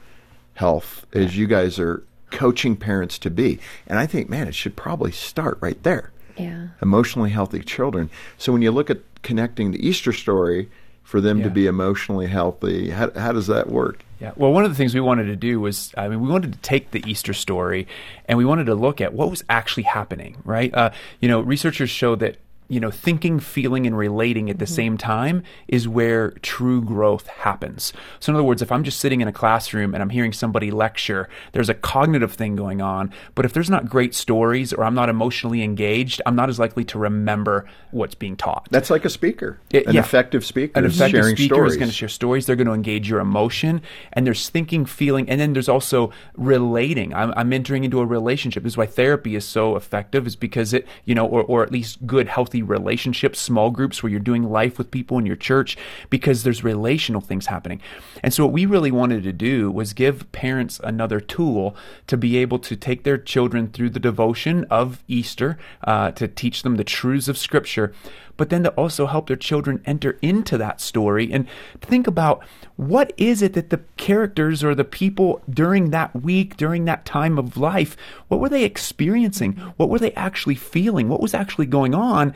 health 0.56 1.06
as 1.14 1.38
you 1.38 1.48
guys 1.48 1.80
are 1.80 2.04
coaching 2.32 2.76
parents 2.76 3.18
to 3.20 3.30
be. 3.30 3.60
And 3.88 4.00
I 4.00 4.06
think 4.08 4.30
man 4.30 4.48
it 4.48 4.56
should 4.56 4.76
probably 4.76 5.12
start 5.12 5.58
right 5.62 5.82
there. 5.84 6.12
Yeah. 6.38 6.68
emotionally 6.82 7.30
healthy 7.30 7.62
children. 7.62 8.10
So 8.38 8.52
when 8.52 8.62
you 8.62 8.70
look 8.72 8.90
at 8.90 9.00
connecting 9.22 9.72
the 9.72 9.88
Easter 9.88 10.12
story 10.12 10.70
for 11.02 11.22
them 11.22 11.42
to 11.44 11.50
be 11.50 11.66
emotionally 11.68 12.28
healthy 12.28 12.90
how, 12.90 13.10
how 13.12 13.32
does 13.32 13.48
that 13.48 13.70
work 13.70 14.04
Yeah. 14.20 14.32
Well, 14.36 14.54
one 14.54 14.64
of 14.64 14.72
the 14.72 14.76
things 14.76 14.94
we 14.94 15.02
wanted 15.02 15.26
to 15.26 15.36
do 15.36 15.60
was, 15.60 15.94
I 15.98 16.08
mean, 16.08 16.22
we 16.22 16.30
wanted 16.30 16.54
to 16.54 16.60
take 16.60 16.92
the 16.92 17.04
Easter 17.06 17.34
story 17.34 17.88
and 18.26 18.38
we 18.38 18.46
wanted 18.46 18.66
to 18.66 18.76
look 18.76 19.02
at 19.02 19.14
what 19.14 19.30
was 19.30 19.44
actually 19.50 19.84
happening, 19.84 20.38
right? 20.46 20.74
Uh, 20.74 20.92
you 21.20 21.28
know, 21.28 21.42
researchers 21.42 21.90
show 21.90 22.16
that, 22.16 22.38
you 22.68 22.80
know, 22.80 22.92
thinking, 22.92 23.40
feeling, 23.40 23.86
and 23.86 23.98
relating 23.98 24.50
at 24.50 24.60
the 24.60 24.66
mm-hmm. 24.66 24.74
same 24.74 24.98
time 24.98 25.44
is 25.68 25.88
where 25.88 26.32
true 26.42 26.82
growth 26.82 27.28
happens. 27.28 27.94
So, 28.20 28.32
in 28.32 28.36
other 28.36 28.44
words, 28.44 28.62
if 28.62 28.72
I'm 28.72 28.84
just 28.84 29.00
sitting 29.00 29.22
in 29.22 29.28
a 29.28 29.34
classroom 29.34 29.94
and 29.94 30.02
I'm 30.02 30.10
hearing 30.10 30.34
somebody 30.34 30.72
lecture, 30.72 31.30
there's 31.52 31.70
a 31.70 31.74
cognitive 31.74 32.34
thing 32.34 32.56
going 32.56 32.82
on. 32.82 33.12
But 33.36 33.46
if 33.46 33.54
there's 33.54 33.70
not 33.70 33.90
great 33.90 34.16
stories 34.16 34.74
or 34.74 34.84
I'm 34.84 34.96
not 34.96 35.10
emotionally 35.10 35.62
engaged, 35.62 36.22
I'm 36.26 36.36
not 36.36 36.50
as 36.50 36.60
likely 36.60 36.84
to 36.86 37.00
remember 37.00 37.66
what's 37.92 38.16
being 38.16 38.36
taught. 38.36 38.68
That's 38.72 38.90
like 38.90 39.06
a 39.06 39.10
speaker, 39.10 39.60
Yeah, 39.72 39.82
an 39.88 39.96
yeah. 39.96 40.02
effective 40.02 40.46
speaker, 40.46 40.80
An 40.80 40.86
effective 40.86 41.26
speaker 41.26 41.56
stories. 41.56 41.74
is 41.74 41.78
going 41.78 41.90
to 41.90 41.96
share 41.96 42.10
stories. 42.10 42.46
They're 42.46 42.56
going 42.56 42.68
to 42.68 42.74
engage 42.74 43.10
your 43.10 43.20
emotion, 43.20 43.82
and 44.14 44.26
there's 44.26 44.50
thinking, 44.50 44.86
feeling, 44.86 45.30
and 45.30 45.40
then 45.40 45.54
there's 45.54 45.70
also 45.70 46.12
relating. 46.36 47.14
I'm, 47.14 47.34
I'm 47.38 47.54
entering 47.54 47.84
into 47.84 48.00
a 48.00 48.06
relationship. 48.06 48.64
This 48.64 48.74
is 48.74 48.78
why 48.78 48.88
therapy 48.88 49.36
is 49.36 49.46
so 49.46 49.76
effective, 49.76 50.28
is 50.28 50.36
because 50.36 50.74
it, 50.74 50.88
you 51.06 51.16
know, 51.16 51.26
or, 51.26 51.44
or 51.44 51.64
at 51.64 51.72
least 51.72 52.06
good, 52.06 52.28
healthy 52.28 52.55
relationships, 52.62 53.40
small 53.40 53.71
groups 53.71 54.02
where 54.02 54.12
you're 54.12 54.19
doing 54.19 54.44
life 54.44 54.78
with 54.78 54.92
people 54.92 55.18
in 55.18 55.26
your 55.26 55.35
church, 55.35 55.78
because 56.09 56.44
there's 56.44 56.64
relational 56.64 57.21
things 57.21 57.47
happening. 57.47 57.81
And 58.24 58.33
so, 58.33 58.45
what 58.45 58.54
we 58.54 58.66
really 58.66 58.92
wanted 58.92 59.24
to 59.24 59.33
do 59.33 59.71
was 59.71 59.94
give 59.94 60.31
parents 60.31 60.80
another 60.83 61.19
tool 61.19 61.76
to 62.07 62.18
be 62.18 62.38
able 62.38 62.59
to 62.59 62.76
take 62.76 63.04
their 63.04 63.18
children 63.18 63.69
through 63.69 63.92
the 63.92 64.00
devotion 64.00 64.66
of 64.69 65.04
Easter, 65.07 65.57
uh, 65.83 66.12
to 66.12 66.28
teach 66.28 66.64
them 66.64 66.76
the 66.76 66.83
truths 66.83 67.28
of 67.28 67.38
Scripture 67.38 67.94
but 68.37 68.49
then 68.49 68.63
to 68.63 68.69
also 68.71 69.06
help 69.06 69.27
their 69.27 69.35
children 69.35 69.81
enter 69.85 70.18
into 70.21 70.57
that 70.57 70.81
story 70.81 71.31
and 71.31 71.47
think 71.81 72.07
about 72.07 72.44
what 72.75 73.13
is 73.18 73.42
it 73.42 73.54
that 73.54 73.69
the 73.69 73.81
characters 73.97 74.63
or 74.63 74.75
the 74.75 74.83
people 74.83 75.42
during 75.49 75.92
that 75.92 76.15
week, 76.15 76.57
during 76.57 76.85
that 76.85 77.06
time 77.06 77.37
of 77.37 77.57
life, 77.57 77.95
what 78.27 78.39
were 78.39 78.49
they 78.49 78.63
experiencing? 78.63 79.54
What 79.77 79.89
were 79.89 79.99
they 79.99 80.13
actually 80.13 80.56
feeling? 80.56 81.07
What 81.07 81.21
was 81.21 81.33
actually 81.33 81.68
going 81.68 81.94
on? 81.95 82.33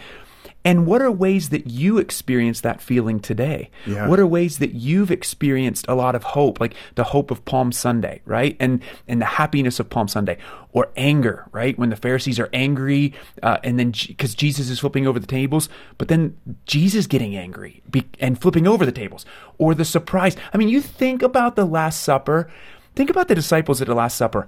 And 0.66 0.86
what 0.86 1.02
are 1.02 1.12
ways 1.12 1.50
that 1.50 1.68
you 1.68 1.98
experience 1.98 2.62
that 2.62 2.82
feeling 2.82 3.22
today? 3.22 3.72
Yeah. 3.86 4.08
What 4.08 4.20
are 4.20 4.28
ways 4.28 4.60
that 4.60 4.74
you've 4.74 5.10
experienced 5.10 5.86
a 5.88 5.96
lot 5.96 6.16
of 6.16 6.24
hope, 6.24 6.60
like 6.60 6.74
the 6.96 7.06
hope 7.06 7.32
of 7.32 7.46
Palm 7.46 7.72
Sunday, 7.72 8.22
right? 8.26 8.58
And 8.60 8.82
and 9.08 9.22
the 9.22 9.26
happiness 9.26 9.80
of 9.80 9.90
Palm 9.90 10.10
Sunday, 10.10 10.38
or 10.74 10.90
anger, 10.98 11.48
right? 11.54 11.80
When 11.80 11.90
the 11.90 11.96
Pharisees 11.96 12.40
are 12.40 12.50
angry, 12.52 13.14
uh, 13.42 13.58
and 13.64 13.80
then 13.80 13.92
because 13.92 14.36
Jesus 14.36 14.70
is 14.70 14.80
flipping 14.80 15.08
over 15.08 15.20
the 15.20 15.28
tables, 15.28 15.70
but 15.98 16.10
then 16.10 16.36
Jesus 16.66 17.08
getting 17.08 17.38
angry 17.38 17.82
be, 17.90 18.06
and 18.20 18.40
flipping 18.40 18.68
over 18.68 18.86
the 18.86 18.92
tables, 18.92 19.26
or 19.58 19.74
the 19.74 19.86
surprise. 19.86 20.36
I 20.54 20.58
mean, 20.58 20.70
you 20.70 20.82
think 20.82 21.22
about 21.22 21.56
the 21.56 21.66
Last 21.66 22.02
Supper. 22.02 22.52
Think 22.96 23.10
about 23.10 23.30
the 23.30 23.36
disciples 23.36 23.82
at 23.82 23.88
the 23.88 23.96
Last 23.96 24.18
Supper 24.18 24.48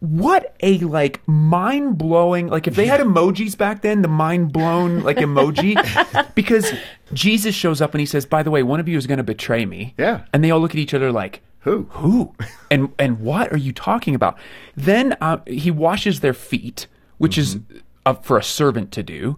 what 0.00 0.54
a 0.60 0.78
like 0.78 1.20
mind 1.26 1.98
blowing 1.98 2.46
like 2.46 2.68
if 2.68 2.76
they 2.76 2.86
had 2.86 3.00
emojis 3.00 3.58
back 3.58 3.82
then 3.82 4.02
the 4.02 4.08
mind 4.08 4.52
blown 4.52 5.00
like 5.00 5.16
emoji 5.16 5.74
because 6.36 6.72
jesus 7.12 7.52
shows 7.54 7.80
up 7.80 7.94
and 7.94 8.00
he 8.00 8.06
says 8.06 8.24
by 8.24 8.42
the 8.42 8.50
way 8.50 8.62
one 8.62 8.78
of 8.78 8.88
you 8.88 8.96
is 8.96 9.06
going 9.08 9.18
to 9.18 9.24
betray 9.24 9.66
me. 9.66 9.94
Yeah. 9.98 10.22
and 10.32 10.44
they 10.44 10.50
all 10.52 10.60
look 10.60 10.70
at 10.70 10.76
each 10.78 10.94
other 10.94 11.10
like 11.10 11.40
Who? 11.60 11.88
who? 11.90 12.32
And 12.70 12.92
and 12.98 13.20
what 13.20 13.52
are 13.52 13.56
you 13.58 13.72
talking 13.72 14.14
about? 14.14 14.38
Then 14.76 15.16
uh, 15.20 15.38
he 15.46 15.70
washes 15.72 16.20
their 16.20 16.34
feet 16.34 16.86
which 17.18 17.36
is 17.36 17.58
uh, 18.06 18.14
for 18.14 18.38
a 18.38 18.42
servant 18.44 18.92
to 18.92 19.02
do. 19.02 19.36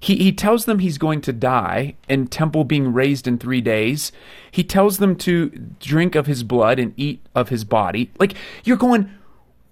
He, 0.00 0.16
he 0.16 0.32
tells 0.32 0.64
them 0.64 0.80
he's 0.80 0.98
going 0.98 1.20
to 1.20 1.32
die 1.32 1.94
and 2.08 2.28
temple 2.32 2.64
being 2.64 2.92
raised 2.92 3.28
in 3.28 3.38
three 3.38 3.60
days. 3.60 4.10
He 4.50 4.64
tells 4.64 4.98
them 4.98 5.14
to 5.16 5.50
drink 5.78 6.14
of 6.16 6.26
his 6.26 6.42
blood 6.42 6.78
and 6.80 6.92
eat 6.96 7.24
of 7.36 7.50
his 7.50 7.62
body. 7.64 8.10
Like 8.18 8.34
you're 8.64 8.76
going 8.78 9.08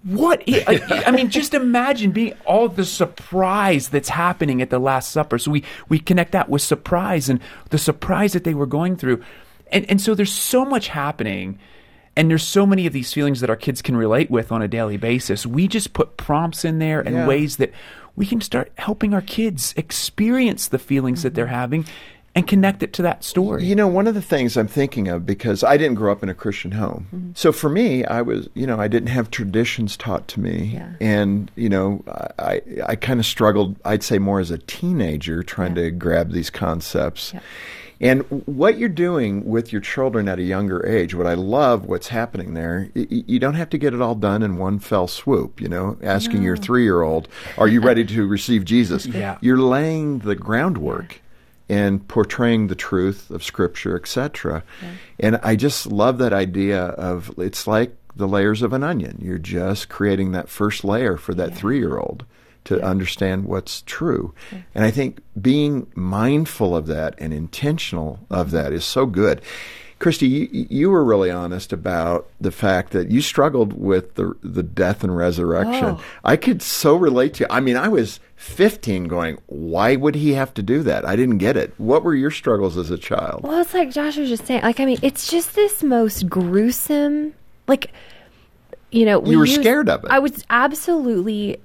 what 0.03 0.41
i 0.47 0.63
I- 0.67 1.03
I 1.07 1.11
mean 1.11 1.29
just 1.29 1.53
imagine 1.53 2.11
being 2.11 2.33
all 2.45 2.67
the 2.67 2.85
surprise 2.85 3.89
that's 3.89 4.09
happening 4.09 4.61
at 4.61 4.69
the 4.69 4.79
last 4.79 5.11
supper. 5.11 5.37
So 5.37 5.51
we 5.51 5.63
we 5.89 5.99
connect 5.99 6.31
that 6.31 6.49
with 6.49 6.61
surprise 6.61 7.29
and 7.29 7.39
the 7.69 7.77
surprise 7.77 8.33
that 8.33 8.43
they 8.43 8.53
were 8.53 8.65
going 8.65 8.95
through. 8.95 9.23
And 9.71 9.85
and 9.89 10.01
so 10.01 10.15
there's 10.15 10.33
so 10.33 10.65
much 10.65 10.87
happening 10.87 11.59
and 12.15 12.29
there's 12.29 12.43
so 12.43 12.65
many 12.65 12.85
of 12.87 12.93
these 12.93 13.13
feelings 13.13 13.39
that 13.39 13.49
our 13.49 13.55
kids 13.55 13.81
can 13.81 13.95
relate 13.95 14.29
with 14.29 14.51
on 14.51 14.61
a 14.61 14.67
daily 14.67 14.97
basis. 14.97 15.45
We 15.45 15.67
just 15.67 15.93
put 15.93 16.17
prompts 16.17 16.65
in 16.65 16.79
there 16.79 16.99
and 16.99 17.15
Yeah. 17.15 17.27
ways 17.27 17.57
that 17.57 17.71
we 18.15 18.25
can 18.25 18.41
start 18.41 18.71
helping 18.77 19.13
our 19.13 19.21
kids 19.21 19.73
experience 19.77 20.67
the 20.67 20.79
feelings 20.79 21.23
that 21.23 21.33
they're 21.33 21.45
mm-hmm. 21.45 21.53
having 21.55 21.85
and 22.33 22.47
connect 22.47 22.81
it 22.81 22.93
to 22.93 23.01
that 23.01 23.23
story 23.23 23.65
You 23.65 23.75
know, 23.75 23.87
one 23.87 24.07
of 24.07 24.13
the 24.13 24.21
things 24.21 24.55
I'm 24.55 24.67
thinking 24.67 25.07
of 25.07 25.25
because 25.25 25.63
I 25.63 25.77
didn't 25.77 25.95
grow 25.95 26.11
up 26.11 26.23
in 26.23 26.29
a 26.29 26.33
Christian 26.33 26.71
home. 26.71 27.07
Mm-hmm. 27.13 27.31
So 27.35 27.51
for 27.51 27.69
me, 27.69 28.05
I 28.05 28.21
was, 28.21 28.47
you 28.53 28.65
know, 28.65 28.79
I 28.79 28.87
didn't 28.87 29.09
have 29.09 29.31
traditions 29.31 29.97
taught 29.97 30.27
to 30.29 30.39
me. 30.39 30.71
Yeah. 30.73 30.93
And, 31.01 31.51
you 31.55 31.69
know, 31.69 32.03
I, 32.39 32.61
I, 32.85 32.95
kind 32.95 33.19
of 33.19 33.25
struggled, 33.25 33.75
I'd 33.83 34.03
say 34.03 34.17
more 34.17 34.39
as 34.39 34.51
a 34.51 34.57
teenager 34.57 35.43
trying 35.43 35.75
to 35.75 35.91
grab 35.91 36.31
these 36.31 36.49
concepts. 36.49 37.33
Yeah. 37.33 37.41
And 38.01 38.23
what 38.47 38.79
you're 38.79 38.89
doing 38.89 39.45
with 39.45 39.71
your 39.71 39.79
children 39.79 40.27
at 40.27 40.39
a 40.39 40.43
younger 40.43 40.83
age, 40.87 41.13
what 41.13 41.27
I 41.27 41.35
love 41.35 41.85
what's 41.85 42.07
happening 42.07 42.55
there, 42.55 42.89
you 42.95 43.37
don't 43.37 43.53
have 43.53 43.69
to 43.69 43.77
get 43.77 43.93
it 43.93 44.01
all 44.01 44.15
done 44.15 44.41
in 44.41 44.57
one 44.57 44.79
fell 44.79 45.07
swoop, 45.07 45.61
you 45.61 45.67
know, 45.69 45.97
asking 46.01 46.41
your 46.41 46.57
three 46.57 46.81
year 46.81 47.03
old, 47.03 47.27
are 47.59 47.67
you 47.67 47.79
ready 47.79 48.03
to 48.03 48.25
receive 48.27 48.65
Jesus? 48.65 49.05
Yeah. 49.11 49.37
You're 49.41 49.59
laying 49.59 50.19
the 50.19 50.35
groundwork 50.35 51.20
and 51.71 52.05
portraying 52.09 52.67
the 52.67 52.75
truth 52.75 53.31
of 53.31 53.45
Scripture, 53.45 53.95
etc. 53.95 54.61
And 55.17 55.37
I 55.41 55.55
just 55.55 55.87
love 55.87 56.17
that 56.17 56.33
idea 56.33 56.81
of 56.81 57.33
it's 57.37 57.65
like 57.65 57.95
the 58.13 58.27
layers 58.27 58.61
of 58.61 58.73
an 58.73 58.83
onion. 58.83 59.17
You're 59.21 59.37
just 59.37 59.87
creating 59.87 60.33
that 60.33 60.49
first 60.49 60.83
layer 60.83 61.15
for 61.15 61.33
that 61.33 61.55
three 61.55 61.79
year 61.79 61.97
old 61.97 62.25
to 62.65 62.83
understand 62.83 63.45
what's 63.45 63.83
true. 63.83 64.33
And 64.75 64.83
I 64.83 64.91
think 64.91 65.21
being 65.41 65.87
mindful 65.95 66.75
of 66.75 66.87
that 66.87 67.15
and 67.17 67.33
intentional 67.33 68.19
of 68.29 68.47
mm-hmm. 68.47 68.57
that 68.57 68.73
is 68.73 68.83
so 68.83 69.05
good. 69.05 69.41
Christi, 69.97 70.27
you, 70.27 70.67
you 70.69 70.89
were 70.89 71.05
really 71.05 71.31
honest 71.31 71.71
about 71.71 72.27
the 72.41 72.51
fact 72.51 72.91
that 72.91 73.11
you 73.11 73.21
struggled 73.21 73.71
with 73.73 74.15
the 74.15 74.35
the 74.43 74.63
death 74.63 75.03
and 75.03 75.15
resurrection. 75.15 75.85
Oh. 75.85 76.03
I 76.23 76.35
could 76.35 76.61
so 76.61 76.95
relate 76.95 77.35
to 77.35 77.43
you. 77.43 77.47
I 77.49 77.61
mean, 77.61 77.77
I 77.77 77.87
was 77.87 78.19
15 78.41 79.03
going, 79.07 79.37
why 79.45 79.95
would 79.95 80.15
he 80.15 80.33
have 80.33 80.51
to 80.55 80.63
do 80.63 80.81
that? 80.81 81.05
I 81.05 81.15
didn't 81.15 81.37
get 81.37 81.55
it. 81.55 81.73
What 81.77 82.03
were 82.03 82.15
your 82.15 82.31
struggles 82.31 82.75
as 82.75 82.89
a 82.89 82.97
child? 82.97 83.43
Well, 83.43 83.61
it's 83.61 83.73
like 83.75 83.91
Josh 83.91 84.17
was 84.17 84.29
just 84.29 84.47
saying. 84.47 84.63
Like, 84.63 84.79
I 84.79 84.85
mean, 84.85 84.97
it's 85.03 85.29
just 85.29 85.53
this 85.53 85.83
most 85.83 86.27
gruesome. 86.27 87.35
Like, 87.67 87.91
you 88.89 89.05
know, 89.05 89.19
we 89.19 89.31
You 89.31 89.37
were 89.39 89.45
use- 89.45 89.59
scared 89.59 89.87
of 89.89 90.03
it. 90.03 90.09
I 90.09 90.17
was 90.17 90.43
absolutely, 90.49 91.57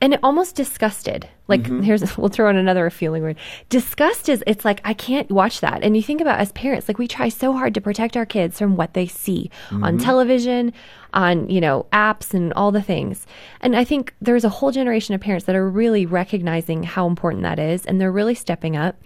and 0.00 0.18
almost 0.24 0.56
disgusted. 0.56 1.28
Like, 1.48 1.62
Mm-hmm. 1.62 1.82
here's 1.82 2.16
we'll 2.18 2.28
throw 2.28 2.50
in 2.50 2.56
another 2.56 2.90
feeling 2.90 3.22
word. 3.22 3.36
Disgust 3.68 4.28
is 4.28 4.42
it's 4.46 4.64
like 4.64 4.80
I 4.84 4.94
can't 4.94 5.30
watch 5.30 5.60
that. 5.60 5.82
And 5.82 5.96
you 5.96 6.02
think 6.02 6.20
about 6.20 6.40
as 6.40 6.52
parents, 6.52 6.88
like 6.88 6.98
we 6.98 7.06
try 7.08 7.28
so 7.28 7.52
hard 7.52 7.74
to 7.74 7.80
protect 7.80 8.16
our 8.16 8.26
kids 8.26 8.58
from 8.58 8.76
what 8.76 8.94
they 8.94 9.06
see 9.06 9.50
Mm-hmm. 9.70 9.84
on 9.84 9.98
television, 9.98 10.72
on 11.14 11.48
you 11.48 11.60
know 11.60 11.86
apps 11.92 12.34
and 12.34 12.52
all 12.54 12.72
the 12.72 12.82
things. 12.82 13.26
And 13.60 13.76
I 13.76 13.84
think 13.84 14.12
there's 14.20 14.44
a 14.44 14.48
whole 14.48 14.72
generation 14.72 15.14
of 15.14 15.20
parents 15.20 15.46
that 15.46 15.54
are 15.56 15.68
really 15.68 16.04
recognizing 16.04 16.82
how 16.82 17.06
important 17.06 17.42
that 17.44 17.58
is, 17.58 17.86
and 17.86 18.00
they're 18.00 18.12
really 18.12 18.34
stepping 18.34 18.76
up. 18.76 18.96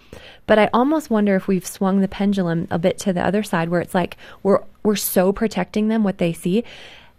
But 0.46 0.58
I 0.58 0.70
almost 0.72 1.10
wonder 1.10 1.36
if 1.36 1.46
we've 1.46 1.66
swung 1.66 2.00
the 2.00 2.08
pendulum 2.08 2.66
a 2.70 2.78
bit 2.78 2.98
to 3.00 3.12
the 3.12 3.24
other 3.24 3.42
side, 3.42 3.68
where 3.68 3.80
it's 3.80 3.94
like 3.94 4.16
we're 4.42 4.62
we're 4.82 4.96
so 4.96 5.32
protecting 5.32 5.88
them 5.88 6.02
what 6.04 6.18
they 6.18 6.32
see, 6.32 6.64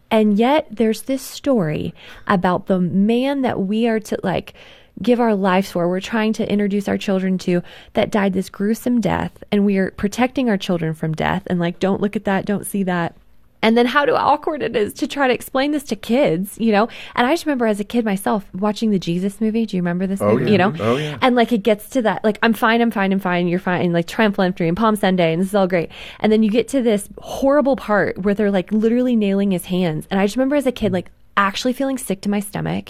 and 0.10 0.38
yet 0.38 0.68
there's 0.72 1.04
this 1.04 1.22
story 1.22 1.94
about 2.28 2.66
the 2.68 2.80
man 2.80 3.42
that 3.44 3.60
we 3.62 3.88
are 3.88 4.00
to 4.00 4.18
like 4.24 4.54
give 5.02 5.20
our 5.20 5.36
lives 5.36 5.72
for, 5.72 5.88
we're 5.88 6.00
trying 6.00 6.34
to 6.34 6.52
introduce 6.52 6.88
our 6.88 6.98
children 6.98 7.38
to, 7.40 7.62
that 7.94 8.12
died 8.12 8.34
this 8.34 8.50
gruesome 8.50 9.02
death, 9.02 9.44
and 9.52 9.66
we 9.66 9.78
are 9.78 9.92
protecting 9.92 10.50
our 10.50 10.58
children 10.58 10.94
from 10.94 11.14
death, 11.14 11.44
and 11.48 11.60
like, 11.60 11.80
don't 11.80 12.02
look 12.02 12.16
at 12.16 12.26
that, 12.26 12.46
don't 12.46 12.66
see 12.66 12.84
that. 12.84 13.16
And 13.64 13.78
then 13.78 13.86
how 13.86 14.06
awkward 14.06 14.64
it 14.64 14.76
is 14.76 14.92
to 14.94 15.08
try 15.08 15.28
to 15.28 15.34
explain 15.36 15.70
this 15.70 15.84
to 15.84 15.96
kids, 15.96 16.58
you 16.60 16.72
know? 16.72 16.88
And 17.14 17.28
I 17.28 17.34
just 17.34 17.46
remember 17.46 17.68
as 17.68 17.80
a 17.80 17.84
kid 17.84 18.04
myself 18.04 18.44
watching 18.56 18.90
the 18.90 18.98
Jesus 18.98 19.40
movie. 19.40 19.68
Do 19.68 19.78
you 19.78 19.84
remember 19.84 20.08
this 20.08 20.20
Oh, 20.20 20.32
movie? 20.34 20.46
yeah. 20.46 20.52
You 20.52 20.58
know? 20.58 20.74
Oh, 20.80 20.98
yeah. 20.98 21.20
And 21.22 21.36
like 21.36 21.52
it 21.52 21.60
gets 21.60 21.88
to 21.92 22.02
that, 22.02 22.24
like, 22.24 22.40
I'm 22.42 22.54
fine, 22.54 22.82
I'm 22.82 22.90
fine, 22.90 23.12
I'm 23.12 23.20
fine, 23.20 23.48
you're 23.48 23.60
fine, 23.60 23.94
like 23.94 24.08
triumphal 24.08 24.46
entry 24.46 24.68
and 24.68 24.76
Palm 24.76 24.96
Sunday, 24.96 25.32
and 25.32 25.40
this 25.40 25.50
is 25.50 25.54
all 25.54 25.68
great. 25.68 25.92
And 26.22 26.32
then 26.32 26.42
you 26.42 26.50
get 26.50 26.70
to 26.70 26.82
this 26.82 27.08
horrible 27.20 27.76
part 27.76 28.18
where 28.18 28.34
they're 28.34 28.50
like 28.50 28.72
literally 28.72 29.16
nailing 29.16 29.52
his 29.52 29.66
hands. 29.66 30.08
And 30.10 30.20
I 30.20 30.26
just 30.26 30.38
remember 30.38 30.56
as 30.56 30.66
a 30.66 30.72
kid, 30.72 30.92
like, 30.92 31.12
actually 31.38 31.74
feeling 31.74 31.98
sick 31.98 32.22
to 32.22 32.30
my 32.30 32.40
stomach. 32.40 32.90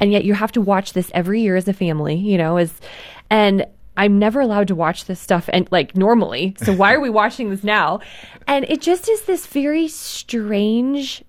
And 0.00 0.12
yet 0.12 0.24
you 0.24 0.34
have 0.34 0.52
to 0.52 0.60
watch 0.60 0.92
this 0.92 1.10
every 1.14 1.40
year 1.42 1.56
as 1.56 1.68
a 1.68 1.72
family, 1.72 2.16
you 2.16 2.38
know, 2.38 2.56
as, 2.56 2.72
and 3.30 3.66
I'm 3.96 4.18
never 4.18 4.40
allowed 4.40 4.68
to 4.68 4.74
watch 4.74 5.04
this 5.04 5.20
stuff 5.20 5.50
and 5.52 5.68
like 5.70 5.96
normally. 5.96 6.56
So 6.62 6.72
why 6.72 6.94
are 6.94 7.00
we 7.00 7.10
watching 7.10 7.50
this 7.50 7.64
now? 7.64 8.00
And 8.46 8.64
it 8.68 8.80
just 8.80 9.08
is 9.08 9.22
this 9.22 9.46
very 9.46 9.88
strange 9.88 11.22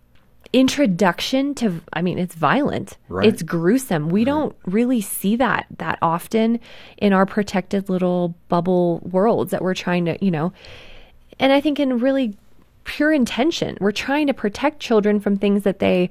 introduction 0.54 1.56
to 1.56 1.82
I 1.94 2.02
mean 2.02 2.20
it's 2.20 2.36
violent. 2.36 2.98
Right. 3.10 3.28
It's 3.28 3.42
gruesome. 3.42 4.10
We 4.10 4.24
don't 4.26 4.56
really 4.66 5.02
see 5.02 5.36
that 5.38 5.66
that 5.78 5.98
often 6.02 6.60
in 6.98 7.14
our 7.14 7.26
protected 7.26 7.90
little 7.90 8.36
bubble 8.50 9.00
worlds 9.00 9.52
that 9.52 9.62
we're 9.62 9.74
trying 9.74 10.06
to, 10.06 10.24
you 10.24 10.32
know. 10.32 10.54
And 11.40 11.52
I 11.52 11.62
think 11.62 11.80
in 11.80 12.00
really 12.00 12.36
pure 12.84 13.12
intention, 13.12 13.78
we're 13.80 13.92
trying 13.92 14.28
to 14.28 14.34
protect 14.34 14.80
children 14.80 15.20
from 15.20 15.38
things 15.38 15.64
that 15.64 15.80
they 15.80 16.10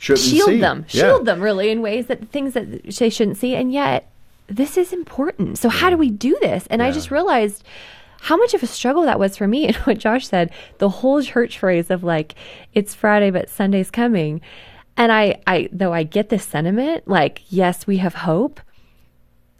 Shouldn't 0.00 0.26
shield 0.26 0.48
see. 0.48 0.60
them, 0.60 0.84
Yeah. 0.90 1.02
shield 1.02 1.26
them 1.26 1.40
really 1.40 1.70
in 1.70 1.80
ways 1.82 2.06
that 2.06 2.28
things 2.30 2.54
that 2.54 2.82
they 2.84 3.10
shouldn't 3.10 3.36
see. 3.36 3.54
And 3.54 3.72
yet, 3.72 4.10
this 4.48 4.76
is 4.76 4.92
important. 4.92 5.58
So 5.58 5.68
how 5.68 5.90
do 5.90 5.96
we 5.96 6.10
do 6.10 6.36
this? 6.40 6.66
And 6.70 6.82
I 6.82 6.90
just 6.90 7.10
realized 7.12 7.62
how 8.22 8.36
much 8.36 8.52
of 8.52 8.62
a 8.62 8.66
struggle 8.66 9.02
that 9.02 9.18
was 9.20 9.36
for 9.36 9.46
me. 9.46 9.66
And 9.68 9.76
what 9.76 9.98
Josh 9.98 10.26
said, 10.26 10.50
the 10.78 10.88
whole 10.88 11.22
church 11.22 11.58
phrase 11.58 11.88
of 11.90 12.02
like, 12.02 12.34
"It's 12.74 12.94
Friday, 12.94 13.30
but 13.30 13.48
Sunday's 13.48 13.90
coming." 13.90 14.40
And 14.96 15.12
I, 15.12 15.40
I 15.46 15.68
though 15.72 15.92
I 15.92 16.02
get 16.02 16.30
this 16.30 16.44
sentiment, 16.44 17.06
like, 17.06 17.42
yes, 17.48 17.86
we 17.86 17.98
have 17.98 18.14
hope. 18.14 18.60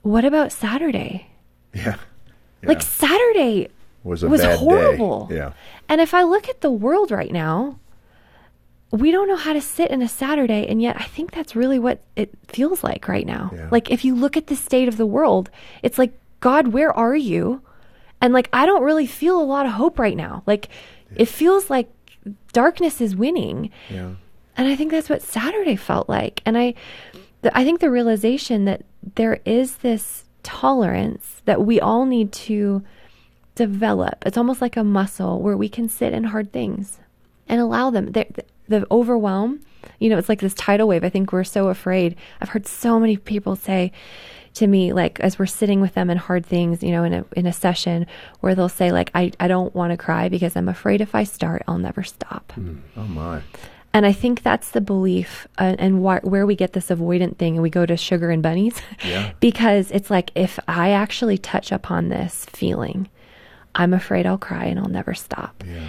What 0.03 0.25
about 0.25 0.53
Saturday? 0.53 1.27
Yeah. 1.75 1.97
Like 2.65 2.83
Saturday 2.83 3.69
Was 4.03 4.23
a 4.25 4.29
was 4.29 4.41
bad 4.41 4.51
day. 4.51 4.57
horrible. 4.57 5.29
Yeah. 5.31 5.53
And 5.89 6.01
if 6.01 6.13
I 6.15 6.25
look 6.25 6.49
at 6.49 6.61
the 6.63 6.71
world 6.71 7.11
right 7.13 7.31
now, 7.33 7.79
we 8.91 9.11
don't 9.13 9.29
know 9.29 9.37
how 9.37 9.53
to 9.53 9.61
sit 9.61 9.91
in 9.91 10.03
a 10.03 10.09
Saturday, 10.09 10.67
and 10.67 10.83
yet 10.83 10.97
I 10.99 11.05
think 11.05 11.33
that's 11.33 11.55
really 11.55 11.79
what 11.79 12.03
it 12.17 12.31
feels 12.49 12.83
like 12.83 13.07
right 13.07 13.27
now. 13.27 13.51
Yeah. 13.55 13.69
Like 13.71 13.91
if 13.91 14.05
you 14.05 14.15
look 14.15 14.37
at 14.37 14.49
the 14.49 14.57
state 14.57 14.89
of 14.89 14.97
the 14.97 15.07
world, 15.07 15.51
it's 15.83 15.99
like, 15.99 16.13
God, 16.41 16.69
where 16.69 16.93
are 16.93 17.17
you? 17.17 17.63
And 18.21 18.35
like 18.35 18.49
I 18.53 18.67
don't 18.67 18.83
really 18.83 19.07
feel 19.07 19.41
a 19.41 19.45
lot 19.45 19.67
of 19.67 19.73
hope 19.73 19.99
right 19.99 20.17
now. 20.17 20.43
Like 20.47 20.69
it 21.17 21.27
feels 21.27 21.71
like 21.71 21.89
darkness 22.53 23.01
is 23.01 23.17
winning. 23.17 23.71
Yeah. 23.89 24.11
And 24.57 24.69
I 24.69 24.77
think 24.77 24.91
that's 24.91 25.09
what 25.09 25.23
Saturday 25.23 25.77
felt 25.77 26.09
like. 26.09 26.43
And 26.45 26.59
I, 26.59 26.75
th- 27.43 27.55
I 27.55 27.65
think 27.65 27.81
the 27.81 27.91
realization 27.91 28.65
that 28.67 28.83
there 29.15 29.41
is 29.45 29.77
this 29.77 30.25
tolerance 30.43 31.41
that 31.45 31.65
we 31.65 31.81
all 31.81 32.05
need 32.05 32.33
to 32.33 32.83
develop. 33.55 34.23
It's 34.27 34.37
almost 34.37 34.61
like 34.61 34.77
a 34.77 34.85
muscle 34.85 35.41
where 35.41 35.57
we 35.57 35.69
can 35.69 35.89
sit 35.89 36.13
in 36.13 36.25
hard 36.25 36.53
things 36.53 36.99
and 37.49 37.61
allow 37.61 37.91
them. 37.91 38.13
The, 38.13 38.27
the 38.71 38.87
overwhelm, 38.91 39.61
you 39.99 40.09
know, 40.09 40.17
it's 40.17 40.29
like 40.29 40.41
this 40.41 40.55
tidal 40.55 40.89
wave. 40.89 41.05
I 41.05 41.11
think 41.11 41.33
we're 41.33 41.45
so 41.45 41.69
afraid. 41.69 42.17
I've 42.41 42.49
heard 42.49 42.67
so 42.67 42.99
many 42.99 43.17
people 43.17 43.57
say 43.57 43.93
to 44.55 44.67
me, 44.67 44.93
like 44.93 45.21
as 45.21 45.39
we're 45.39 45.47
sitting 45.47 45.81
with 45.81 45.95
them 45.95 46.11
in 46.11 46.17
hard 46.17 46.47
things, 46.47 46.83
you 46.83 46.91
know, 46.91 47.05
in 47.05 47.13
a 47.13 47.25
in 47.37 47.47
a 47.47 47.53
session 47.53 48.07
where 48.41 48.55
they'll 48.55 48.69
say, 48.69 48.91
like, 48.91 49.11
I, 49.15 49.33
I 49.39 49.49
don't 49.49 49.75
want 49.75 49.93
to 49.93 49.97
cry 49.97 50.29
because 50.29 50.57
I'm 50.57 50.69
afraid 50.69 51.01
if 51.01 51.15
I 51.15 51.25
start, 51.25 51.63
I'll 51.69 51.79
never 51.79 52.03
stop. 52.03 52.53
Oh 52.97 53.03
my. 53.03 53.43
And 53.93 54.07
I 54.07 54.13
think 54.13 54.43
that's 54.43 54.71
the 54.71 54.81
belief 54.81 55.49
uh, 55.59 55.75
and 55.79 55.99
wh- 55.99 56.25
where 56.25 56.47
we 56.47 56.55
get 56.55 56.75
this 56.75 56.91
avoidant 56.91 57.39
thing 57.39 57.55
and 57.55 57.63
we 57.63 57.71
go 57.71 57.85
to 57.87 57.97
sugar 57.97 58.31
and 58.31 58.41
bunnies. 58.41 58.81
Yeah. 59.05 59.33
because 59.41 59.91
it's 59.91 60.11
like, 60.11 60.31
if 60.37 60.61
I 60.69 60.91
actually 60.91 61.39
touch 61.39 61.73
upon 61.73 62.09
this 62.09 62.45
feeling, 62.47 63.09
I'm 63.75 63.93
afraid 63.93 64.27
I'll 64.27 64.39
cry 64.39 64.67
and 64.67 64.79
I'll 64.79 64.89
never 64.89 65.13
stop. 65.15 65.65
Yeah. 65.67 65.89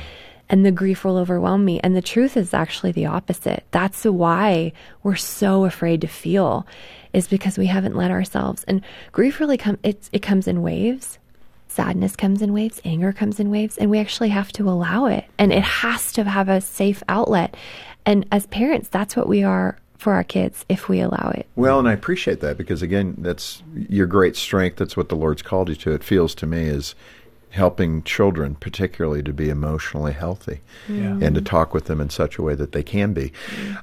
And 0.51 0.63
the 0.63 0.71
grief 0.71 1.03
will 1.03 1.17
overwhelm 1.17 1.65
me. 1.65 1.79
And 1.79 1.95
the 1.95 2.01
truth 2.01 2.37
is 2.37 2.53
actually 2.53 2.91
the 2.91 3.07
opposite. 3.07 3.63
That's 3.71 4.03
why 4.03 4.73
we're 5.01 5.15
so 5.15 5.65
afraid 5.65 6.01
to 6.01 6.07
feel, 6.07 6.67
is 7.13 7.27
because 7.27 7.57
we 7.57 7.65
haven't 7.65 7.95
let 7.95 8.11
ourselves. 8.11 8.63
And 8.65 8.83
grief 9.11 9.39
really 9.39 9.57
comes, 9.57 9.79
it, 9.81 10.07
it 10.11 10.21
comes 10.21 10.47
in 10.47 10.61
waves 10.61 11.17
sadness 11.71 12.17
comes 12.17 12.41
in 12.41 12.51
waves, 12.51 12.81
anger 12.83 13.13
comes 13.13 13.39
in 13.39 13.49
waves, 13.49 13.77
and 13.77 13.89
we 13.89 13.97
actually 13.97 14.29
have 14.29 14.51
to 14.51 14.69
allow 14.69 15.05
it. 15.05 15.23
And 15.37 15.53
it 15.53 15.63
has 15.63 16.11
to 16.13 16.25
have 16.25 16.49
a 16.49 16.59
safe 16.59 17.01
outlet. 17.07 17.55
And 18.05 18.25
as 18.31 18.45
parents, 18.47 18.89
that's 18.89 19.15
what 19.15 19.27
we 19.27 19.43
are 19.43 19.77
for 19.97 20.13
our 20.13 20.23
kids 20.23 20.65
if 20.67 20.89
we 20.89 20.99
allow 20.99 21.31
it. 21.35 21.47
Well, 21.55 21.79
and 21.79 21.87
I 21.87 21.93
appreciate 21.93 22.41
that 22.41 22.57
because 22.57 22.81
again, 22.81 23.15
that's 23.19 23.61
your 23.75 24.07
great 24.07 24.35
strength. 24.35 24.77
That's 24.77 24.97
what 24.97 25.09
the 25.09 25.15
Lord's 25.15 25.43
called 25.43 25.69
you 25.69 25.75
to. 25.75 25.91
It 25.91 26.03
feels 26.03 26.33
to 26.35 26.47
me 26.47 26.63
is 26.63 26.95
helping 27.51 28.01
children, 28.03 28.55
particularly, 28.55 29.21
to 29.23 29.33
be 29.33 29.49
emotionally 29.49 30.13
healthy 30.13 30.61
and 30.87 31.35
to 31.35 31.41
talk 31.41 31.73
with 31.73 31.85
them 31.85 32.01
in 32.01 32.09
such 32.09 32.37
a 32.37 32.41
way 32.41 32.55
that 32.55 32.71
they 32.71 32.83
can 32.83 33.13
be. 33.13 33.31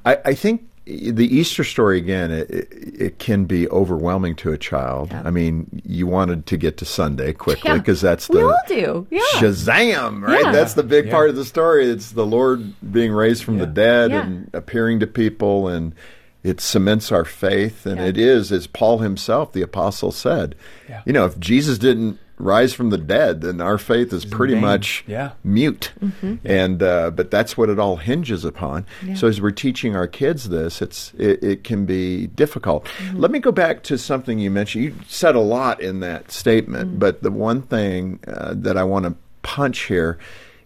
I, 0.05 0.19
I 0.25 0.35
think 0.35 0.65
the 0.87 1.27
Easter 1.27 1.65
story 1.65 1.99
again, 1.99 2.31
it, 2.31 2.49
it, 2.51 2.69
it 2.99 3.19
can 3.19 3.45
be 3.45 3.69
overwhelming 3.69 4.35
to 4.37 4.53
a 4.53 4.57
child. 4.59 5.13
I 5.13 5.31
mean, 5.31 5.83
you 5.85 6.07
wanted 6.07 6.47
to 6.47 6.57
get 6.57 6.79
to 6.79 6.87
Sunday 6.87 7.35
quickly 7.35 7.71
Yeah. 7.73 7.77
because 7.77 8.01
that's 8.01 8.27
We 8.31 8.39
the 8.41 8.47
all 8.47 8.59
do. 8.67 9.07
Yeah. 9.11 9.21
Shazam, 9.35 10.23
right? 10.23 10.43
Yeah. 10.47 10.53
That's 10.53 10.73
the 10.73 10.83
big 10.83 11.05
Yeah. 11.07 11.13
part 11.13 11.29
of 11.29 11.37
the 11.37 11.45
story. 11.45 11.91
It's 11.91 12.13
the 12.13 12.25
Lord 12.25 12.73
being 12.91 13.13
raised 13.13 13.45
from 13.45 13.59
the 13.59 13.67
dead 13.67 14.13
Yeah. 14.13 14.23
and 14.25 14.51
appearing 14.55 15.01
to 15.01 15.07
people, 15.07 15.69
and 15.69 15.95
it 16.43 16.59
cements 16.63 17.13
our 17.13 17.27
faith. 17.27 17.85
And 17.85 17.99
Yeah. 17.99 18.07
it 18.07 18.17
is, 18.17 18.51
as 18.51 18.67
Paul 18.67 18.99
himself, 19.01 19.53
the 19.53 19.61
apostle, 19.61 20.11
said, 20.11 20.55
Yeah. 20.89 21.03
you 21.05 21.13
know, 21.13 21.27
if 21.27 21.39
Jesus 21.39 21.77
didn't 21.77 22.19
rise 22.39 22.73
from 22.73 22.91
the 22.91 22.99
dead, 22.99 23.41
then 23.41 23.61
our 23.61 23.79
faith 23.79 24.13
is 24.13 24.25
pretty 24.25 24.55
vain. 24.55 24.63
much 24.63 25.05
Yeah. 25.07 25.33
mute. 25.45 25.93
Mm-hmm. 26.01 26.37
And 26.45 26.83
uh, 26.83 27.11
but 27.11 27.31
that's 27.31 27.57
what 27.57 27.69
it 27.69 27.79
all 27.79 27.97
hinges 27.97 28.45
upon. 28.45 28.87
So 29.17 29.27
as 29.29 29.41
we're 29.41 29.51
teaching 29.51 29.97
our 29.97 30.07
kids 30.07 30.49
this, 30.49 30.81
it's 30.81 31.13
it, 31.19 31.43
it 31.43 31.65
can 31.65 31.85
be 31.85 32.29
difficult. 32.29 32.85
Mm-hmm. 32.85 33.19
Let 33.19 33.31
me 33.31 33.39
go 33.39 33.53
back 33.53 33.83
to 33.85 33.99
something 33.99 34.39
you 34.39 34.51
mentioned. 34.51 34.85
You 34.85 34.95
said 35.07 35.35
a 35.35 35.41
lot 35.41 35.81
in 35.81 36.01
that 36.01 36.31
statement, 36.31 36.91
Mm-hmm. 36.91 36.99
but 36.99 37.23
the 37.23 37.31
one 37.31 37.63
thing 37.63 38.21
uh, 38.27 38.55
that 38.57 38.77
I 38.77 38.85
want 38.85 39.05
to 39.07 39.15
punch 39.43 39.81
here 39.87 40.19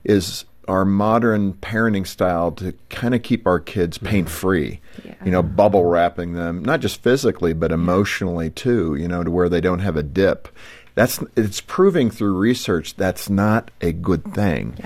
is 0.05 0.45
our 0.69 0.85
modern 0.85 1.55
parenting 1.55 2.07
style 2.07 2.53
to 2.53 2.73
kind 2.89 3.15
of 3.15 3.23
keep 3.23 3.47
our 3.47 3.59
kids 3.59 3.99
pain 3.99 4.25
free. 4.27 4.81
Yeah. 5.05 5.15
You 5.25 5.31
know, 5.33 5.43
bubble 5.43 5.85
wrapping 5.85 6.35
them, 6.35 6.63
not 6.65 6.81
just 6.81 7.03
physically, 7.03 7.53
but 7.53 7.73
emotionally 7.73 8.51
too, 8.51 8.95
you 8.95 9.09
know, 9.09 9.25
to 9.25 9.31
where 9.31 9.49
they 9.49 9.61
don't 9.61 9.81
have 9.81 9.97
a 9.97 10.03
dip. 10.05 10.49
That's 10.95 11.21
it's 11.37 11.61
proving 11.61 12.11
through 12.11 12.37
research 12.37 12.97
that's 12.97 13.31
not 13.31 13.71
a 13.81 13.93
good 13.93 14.35
thing. 14.35 14.77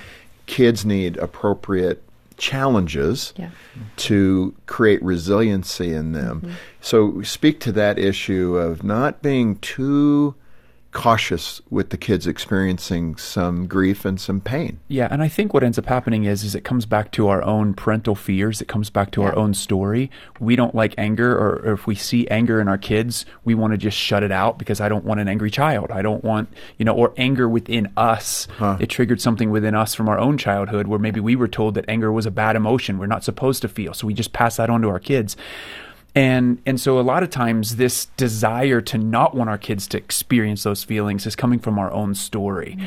Kids 0.47 0.85
need 0.85 1.17
appropriate 1.17 2.03
challenges 2.37 3.33
Yeah. 3.37 3.51
to 3.97 4.55
create 4.67 5.03
resiliency 5.03 5.93
in 5.93 6.13
them. 6.13 6.41
Mm-hmm. 6.43 6.55
So 6.81 7.23
speak 7.23 7.61
to 7.61 7.73
that 7.73 7.99
issue 7.99 8.57
of 8.57 8.85
not 8.85 9.23
being 9.23 9.57
too 9.57 10.35
cautious 10.97 11.61
with 11.69 11.91
the 11.91 11.97
kids 11.99 12.27
experiencing 12.27 13.17
some 13.17 13.67
grief 13.67 14.07
and 14.07 14.19
some 14.19 14.41
pain. 14.41 14.81
Yeah, 14.89 15.09
and 15.11 15.23
I 15.23 15.29
think 15.29 15.53
what 15.53 15.63
ends 15.63 15.79
up 15.79 15.85
happening 15.85 16.25
is 16.25 16.43
is 16.43 16.55
it 16.55 16.65
comes 16.65 16.87
back 16.87 17.13
to 17.13 17.29
our 17.29 17.43
own 17.43 17.75
parental 17.75 18.15
fears. 18.15 18.63
It 18.63 18.67
comes 18.67 18.89
back 18.89 19.11
to 19.11 19.23
our 19.23 19.37
own 19.37 19.53
story. 19.53 20.11
We 20.41 20.57
don't 20.57 20.75
like 20.75 20.95
anger, 20.97 21.37
or, 21.37 21.61
or 21.67 21.73
if 21.75 21.87
we 21.87 21.97
see 21.97 22.27
anger 22.29 22.63
in 22.63 22.67
our 22.67 22.79
kids, 22.79 23.27
we 23.45 23.55
want 23.55 23.75
to 23.75 23.77
just 23.77 23.99
shut 23.99 24.23
it 24.23 24.33
out 24.33 24.59
because 24.59 24.81
I 24.81 24.89
don't 24.89 25.05
want 25.05 25.21
an 25.21 25.29
angry 25.29 25.51
child. 25.51 25.91
I 25.91 26.01
don't 26.01 26.25
want 26.25 26.49
you 26.79 26.87
know, 26.87 26.95
or 26.95 27.13
anger 27.19 27.47
within 27.47 27.93
us. 27.99 28.49
It 28.81 28.87
triggered 28.87 29.21
something 29.21 29.51
within 29.51 29.75
us 29.75 29.95
from 29.95 30.09
our 30.09 30.19
own 30.19 30.39
childhood 30.39 30.87
where 30.87 30.99
maybe 30.99 31.21
we 31.21 31.37
were 31.37 31.47
told 31.49 31.75
that 31.75 31.85
anger 31.89 32.11
was 32.11 32.25
a 32.25 32.31
bad 32.31 32.57
emotion. 32.57 32.97
We're 32.97 33.07
not 33.07 33.23
supposed 33.23 33.61
to 33.63 33.69
feel, 33.69 33.93
so 33.93 34.07
we 34.07 34.15
just 34.15 34.33
pass 34.33 34.57
that 34.57 34.71
on 34.71 34.81
to 34.81 34.89
our 34.89 34.99
kids. 34.99 35.37
And 36.17 36.63
and 36.65 36.81
so 36.81 36.99
a 36.99 37.03
lot 37.03 37.23
of 37.23 37.29
times 37.29 37.77
this 37.77 38.07
desire 38.17 38.81
to 38.81 38.97
not 38.97 39.37
want 39.37 39.51
our 39.51 39.59
kids 39.59 39.87
to 39.89 39.99
experience 39.99 40.63
those 40.63 40.83
feelings 40.83 41.27
is 41.27 41.37
coming 41.37 41.59
from 41.59 41.79
our 41.79 41.93
own 41.93 42.15
story. 42.15 42.79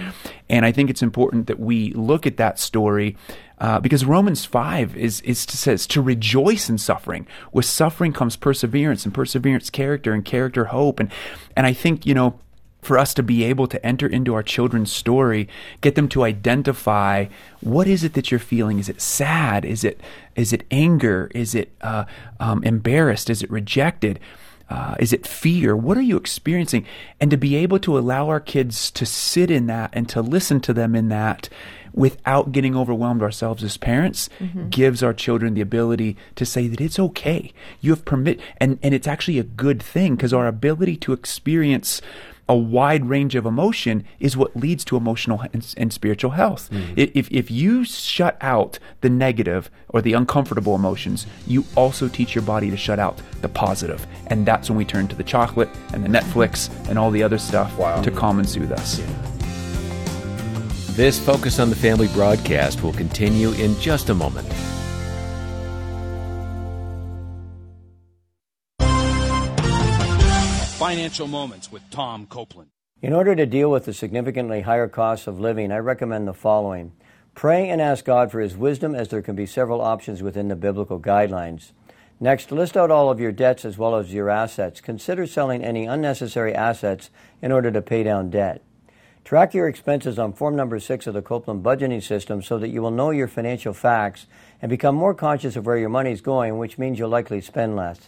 And 0.49 0.65
I 0.65 0.71
think 0.71 0.89
it's 0.89 1.03
important 1.03 1.45
that 1.45 1.59
we 1.59 1.93
look 1.93 2.25
at 2.25 2.37
that 2.37 2.57
story 2.57 3.15
uh, 3.59 3.79
because 3.79 4.03
Romans 4.03 4.45
5 4.45 4.95
is, 4.97 5.21
is 5.21 5.45
to, 5.45 5.57
says 5.57 5.85
to 5.87 6.01
rejoice 6.01 6.69
in 6.69 6.77
suffering. 6.77 7.27
With 7.51 7.65
suffering 7.65 8.13
comes 8.13 8.35
perseverance, 8.35 9.05
and 9.05 9.13
perseverance, 9.13 9.69
character, 9.69 10.13
and 10.13 10.23
character, 10.23 10.65
hope. 10.65 10.99
And, 10.99 11.11
and 11.55 11.67
I 11.67 11.73
think, 11.73 12.05
you 12.05 12.13
know, 12.13 12.39
for 12.81 12.97
us 12.97 13.13
to 13.15 13.23
be 13.23 13.43
able 13.43 13.67
to 13.67 13.85
enter 13.85 14.07
into 14.07 14.33
our 14.33 14.43
children's 14.43 14.91
story, 14.91 15.47
get 15.81 15.95
them 15.95 16.07
to 16.09 16.23
identify 16.23 17.25
what 17.61 17.87
is 17.87 18.03
it 18.03 18.13
that 18.13 18.31
you're 18.31 18.39
feeling. 18.39 18.79
Is 18.79 18.89
it 18.89 19.01
sad? 19.01 19.65
Is 19.65 19.83
it 19.83 19.99
is 20.35 20.53
it 20.53 20.63
anger? 20.71 21.29
Is 21.35 21.55
it 21.55 21.71
uh, 21.81 22.05
um, 22.39 22.63
embarrassed? 22.63 23.29
Is 23.29 23.43
it 23.43 23.51
rejected? 23.51 24.19
Uh, 24.69 24.95
is 24.99 25.11
it 25.11 25.25
fear? 25.25 25.75
What 25.75 25.97
are 25.97 26.01
you 26.01 26.15
experiencing? 26.15 26.85
And 27.19 27.31
to 27.31 27.37
be 27.37 27.55
able 27.55 27.79
to 27.79 27.97
allow 27.97 28.29
our 28.29 28.39
kids 28.39 28.91
to 28.91 29.05
sit 29.05 29.49
in 29.49 29.65
that 29.67 29.89
and 29.93 30.07
to 30.09 30.21
listen 30.21 30.59
to 30.61 30.73
them 30.73 30.95
in 30.95 31.09
that 31.09 31.49
without 31.91 32.51
getting 32.51 32.75
overwhelmed 32.75 33.23
ourselves 33.23 33.63
as 33.63 33.77
parents 33.77 34.29
gives 34.69 35.01
our 35.01 35.13
children 35.13 35.55
the 35.55 35.61
ability 35.61 36.15
to 36.35 36.45
say 36.45 36.67
that 36.67 36.79
it's 36.79 36.99
okay. 36.99 37.51
You 37.81 37.89
have 37.91 38.05
permit, 38.05 38.39
and, 38.57 38.77
and 38.83 38.93
it's 38.93 39.07
actually 39.07 39.39
a 39.39 39.43
good 39.43 39.81
thing 39.81 40.15
because 40.15 40.31
our 40.31 40.45
ability 40.45 40.97
to 40.97 41.13
experience 41.13 41.99
a 42.49 42.55
wide 42.55 43.05
range 43.05 43.35
of 43.35 43.45
emotion 43.45 44.03
is 44.19 44.35
what 44.35 44.57
leads 44.57 44.83
to 44.85 44.97
emotional 44.97 45.41
and, 45.53 45.73
and 45.77 45.93
spiritual 45.93 46.31
health. 46.31 46.67
Hmm. 46.69 46.77
I- 46.97 47.11
If, 47.13 47.31
if 47.31 47.49
you 47.51 47.85
shut 47.85 48.37
out 48.41 48.79
the 49.01 49.09
negative 49.09 49.69
or 49.89 50.01
the 50.01 50.13
uncomfortable 50.13 50.73
emotions, 50.75 51.27
you 51.47 51.63
also 51.75 52.07
teach 52.07 52.33
your 52.35 52.41
body 52.43 52.69
to 52.71 52.77
shut 52.77 52.97
out 52.99 53.21
the 53.41 53.49
positive. 53.49 54.05
And 54.27 54.45
that's 54.45 54.69
when 54.69 54.77
we 54.77 54.83
turn 54.85 55.07
to 55.09 55.15
the 55.15 55.23
chocolate 55.23 55.69
and 55.93 56.03
the 56.03 56.09
Netflix 56.09 56.69
and 56.89 56.97
all 56.99 57.11
the 57.11 57.21
other 57.23 57.37
stuff 57.37 57.77
to 58.03 58.11
calm 58.11 58.39
and 58.39 58.49
soothe 58.49 58.71
us. 58.71 58.99
This 60.95 61.19
Focus 61.19 61.59
on 61.59 61.69
the 61.69 61.75
Family 61.77 62.07
broadcast 62.09 62.83
will 62.83 62.93
continue 62.93 63.51
in 63.53 63.79
just 63.79 64.09
a 64.09 64.13
moment. 64.13 64.47
Financial 70.79 71.27
Moments 71.27 71.69
with 71.73 71.83
Tom 71.91 72.25
Copeland. 72.25 72.69
In 73.01 73.11
order 73.11 73.35
to 73.35 73.45
deal 73.45 73.69
with 73.69 73.83
the 73.83 73.91
significantly 73.91 74.61
higher 74.61 74.87
costs 74.87 75.27
of 75.27 75.37
living, 75.37 75.73
I 75.73 75.77
recommend 75.79 76.25
the 76.25 76.33
following. 76.33 76.93
Pray 77.35 77.69
and 77.69 77.81
ask 77.81 78.05
God 78.05 78.31
for 78.31 78.39
His 78.39 78.55
wisdom, 78.55 78.95
as 78.95 79.09
there 79.09 79.21
can 79.21 79.35
be 79.35 79.45
several 79.45 79.81
options 79.81 80.23
within 80.23 80.47
the 80.47 80.55
biblical 80.55 80.97
guidelines. 80.97 81.73
Next, 82.21 82.49
list 82.49 82.77
out 82.77 82.91
all 82.91 83.11
of 83.11 83.19
your 83.19 83.33
debts 83.33 83.65
as 83.65 83.77
well 83.77 83.93
as 83.97 84.13
your 84.13 84.29
assets. 84.29 84.79
Consider 84.79 85.27
selling 85.27 85.65
any 85.65 85.85
unnecessary 85.85 86.55
assets 86.55 87.09
in 87.41 87.51
order 87.51 87.71
to 87.71 87.81
pay 87.81 88.03
down 88.03 88.29
debt. 88.29 88.63
Track 89.25 89.53
your 89.53 89.67
expenses 89.67 90.17
on 90.17 90.31
form 90.31 90.55
number 90.55 90.79
six 90.79 91.07
of 91.07 91.13
the 91.13 91.21
Copeland 91.21 91.61
budgeting 91.61 92.01
system 92.01 92.41
so 92.41 92.57
that 92.57 92.69
you 92.69 92.81
will 92.81 92.89
know 92.89 93.09
your 93.09 93.27
financial 93.27 93.73
facts 93.73 94.27
and 94.61 94.69
become 94.69 94.95
more 94.95 95.13
conscious 95.13 95.57
of 95.57 95.65
where 95.65 95.77
your 95.77 95.89
money 95.89 96.13
is 96.13 96.21
going, 96.21 96.57
which 96.57 96.77
means 96.77 96.97
you'll 96.97 97.09
likely 97.09 97.41
spend 97.41 97.75
less. 97.75 97.99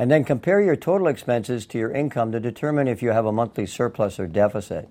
And 0.00 0.10
then 0.10 0.24
compare 0.24 0.62
your 0.62 0.76
total 0.76 1.08
expenses 1.08 1.66
to 1.66 1.78
your 1.78 1.90
income 1.90 2.32
to 2.32 2.40
determine 2.40 2.88
if 2.88 3.02
you 3.02 3.10
have 3.10 3.26
a 3.26 3.32
monthly 3.32 3.66
surplus 3.66 4.18
or 4.18 4.26
deficit. 4.26 4.88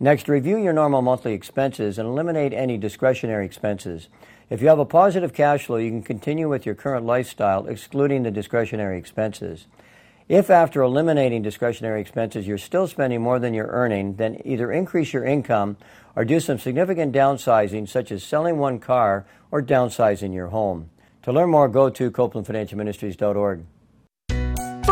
Next, 0.00 0.30
review 0.30 0.56
your 0.56 0.72
normal 0.72 1.02
monthly 1.02 1.34
expenses 1.34 1.98
and 1.98 2.08
eliminate 2.08 2.54
any 2.54 2.78
discretionary 2.78 3.44
expenses. 3.44 4.08
If 4.48 4.62
you 4.62 4.68
have 4.68 4.78
a 4.78 4.86
positive 4.86 5.34
cash 5.34 5.66
flow, 5.66 5.76
you 5.76 5.90
can 5.90 6.02
continue 6.02 6.48
with 6.48 6.64
your 6.64 6.74
current 6.74 7.04
lifestyle, 7.04 7.66
excluding 7.66 8.22
the 8.22 8.30
discretionary 8.30 8.96
expenses. 8.96 9.66
If 10.26 10.48
after 10.48 10.80
eliminating 10.80 11.42
discretionary 11.42 12.00
expenses 12.00 12.46
you're 12.46 12.56
still 12.56 12.88
spending 12.88 13.20
more 13.20 13.38
than 13.40 13.52
you're 13.52 13.66
earning, 13.66 14.14
then 14.14 14.40
either 14.46 14.72
increase 14.72 15.12
your 15.12 15.26
income 15.26 15.76
or 16.16 16.24
do 16.24 16.40
some 16.40 16.58
significant 16.58 17.14
downsizing, 17.14 17.86
such 17.86 18.10
as 18.10 18.24
selling 18.24 18.56
one 18.56 18.78
car 18.78 19.26
or 19.50 19.60
downsizing 19.60 20.32
your 20.32 20.48
home. 20.48 20.88
To 21.24 21.30
learn 21.30 21.50
more, 21.50 21.68
go 21.68 21.90
to 21.90 22.10
CopelandFinancialMinistries.org. 22.10 23.64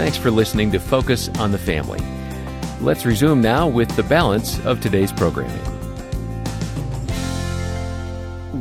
Thanks 0.00 0.16
for 0.16 0.30
listening 0.30 0.72
to 0.72 0.80
Focus 0.80 1.28
on 1.38 1.52
the 1.52 1.58
Family. 1.58 2.00
Let's 2.80 3.04
resume 3.04 3.42
now 3.42 3.68
with 3.68 3.94
the 3.96 4.02
balance 4.02 4.58
of 4.64 4.80
today's 4.80 5.12
programming. 5.12 5.60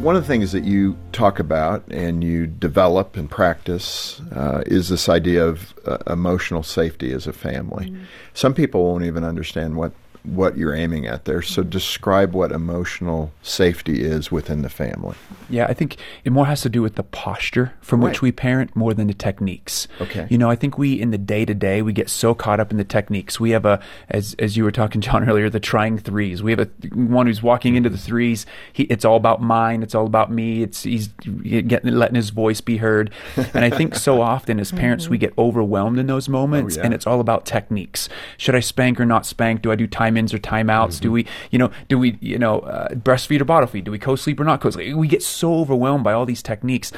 One 0.04 0.17
of 0.17 0.23
the 0.23 0.28
things 0.28 0.52
that 0.52 0.65
you 0.65 0.97
talk 1.13 1.39
about 1.39 1.86
and 1.91 2.25
you 2.25 2.45
develop 2.45 3.15
and 3.15 3.32
practice 3.32 4.19
uh, 4.36 4.63
is 4.65 4.89
this 4.89 5.08
idea 5.08 5.47
of 5.47 5.73
uh, 5.86 5.99
emotional 6.08 6.62
safety 6.62 7.13
as 7.13 7.25
a 7.25 7.32
family. 7.32 7.95
Some 8.34 8.54
people 8.54 8.84
won't 8.84 9.06
even 9.06 9.23
understand 9.23 9.78
what 9.78 9.93
what 10.23 10.58
you're 10.58 10.75
aiming 10.75 11.08
at 11.08 11.25
there. 11.25 11.41
So 11.41 11.63
describe 11.63 12.34
what 12.34 12.51
emotional 12.51 13.32
safety 13.41 14.03
is 14.03 14.32
within 14.32 14.62
the 14.62 14.69
family. 14.69 15.15
Yeah, 15.49 15.65
I 15.65 15.73
think 15.73 15.97
it 16.23 16.32
more 16.32 16.45
has 16.45 16.62
to 16.62 16.69
do 16.69 16.82
with 16.82 16.95
the 16.95 17.03
posture 17.03 17.73
from 17.82 18.01
which 18.01 18.21
we 18.21 18.32
parent 18.32 18.75
more 18.75 18.93
than 18.93 19.08
the 19.08 19.13
techniques. 19.13 19.88
Okay. 19.99 20.27
You 20.29 20.38
know, 20.38 20.49
I 20.49 20.55
think 20.55 20.77
we 20.77 20.99
in 20.99 21.12
the 21.12 21.17
day 21.17 21.45
to 21.45 21.53
day 21.53 21.82
we 21.82 21.93
get 21.93 22.10
so 22.10 22.36
caught 22.36 22.60
up 22.60 22.71
in 22.71 22.77
the 22.77 22.84
techniques. 22.84 23.39
We 23.39 23.51
have 23.51 23.65
a 23.65 23.82
as 24.10 24.36
as 24.39 24.58
you 24.58 24.63
were 24.63 24.71
talking 24.71 25.01
John 25.10 25.27
earlier, 25.27 25.49
the 25.49 25.60
trying 25.60 25.97
threes. 25.97 26.43
We 26.43 26.51
have 26.51 26.60
a 26.60 26.69
one 26.93 27.27
who's 27.27 27.41
walking 27.41 27.75
into 27.75 27.89
the 27.89 27.97
threes. 27.97 28.45
He 28.71 28.84
it's 28.84 29.05
all 29.05 29.15
about 29.17 29.41
mine. 29.41 29.84
It's 29.84 29.95
all 29.95 30.05
about 30.05 30.32
me. 30.32 30.63
It's 30.63 30.84
he's 30.84 31.08
getting 31.08 31.91
letting 31.93 32.15
his 32.15 32.29
voice 32.29 32.62
be 32.62 32.77
heard. 32.77 33.12
And 33.36 33.63
I 33.65 33.69
think 33.69 33.95
so 33.95 34.21
often 34.29 34.60
as 34.60 34.71
parents 34.71 35.10
we 35.10 35.17
get 35.17 35.34
overwhelmed 35.38 35.97
in 35.97 36.08
those 36.08 36.29
moments, 36.29 36.77
oh, 36.77 36.79
yeah. 36.79 36.86
and 36.86 36.93
it's 36.93 37.08
all 37.08 37.19
about 37.19 37.45
techniques. 37.45 38.10
Should 38.38 38.55
I 38.55 38.60
spank 38.60 38.99
or 38.99 39.05
not 39.05 39.25
spank? 39.25 39.62
Do 39.62 39.71
I 39.71 39.75
do 39.75 39.88
time 39.88 40.08
ins 40.17 40.33
or 40.33 40.39
time 40.39 40.69
outs? 40.69 40.99
Do 40.99 41.11
we 41.11 41.25
you 41.51 41.59
know 41.59 41.71
do 41.87 41.97
we 41.97 42.17
you 42.21 42.37
know 42.37 42.59
uh, 42.59 42.89
breastfeed 42.89 43.41
or 43.41 43.45
bottle 43.45 43.67
feed? 43.67 43.83
Do 43.85 43.91
we 43.91 43.99
co-sleep 43.99 44.39
or 44.39 44.43
not 44.43 44.61
co-sleep? 44.61 44.95
We 44.95 45.07
get 45.07 45.23
so 45.23 45.55
overwhelmed 45.55 46.03
by 46.03 46.13
all 46.13 46.25
these 46.25 46.43
techniques, 46.43 46.91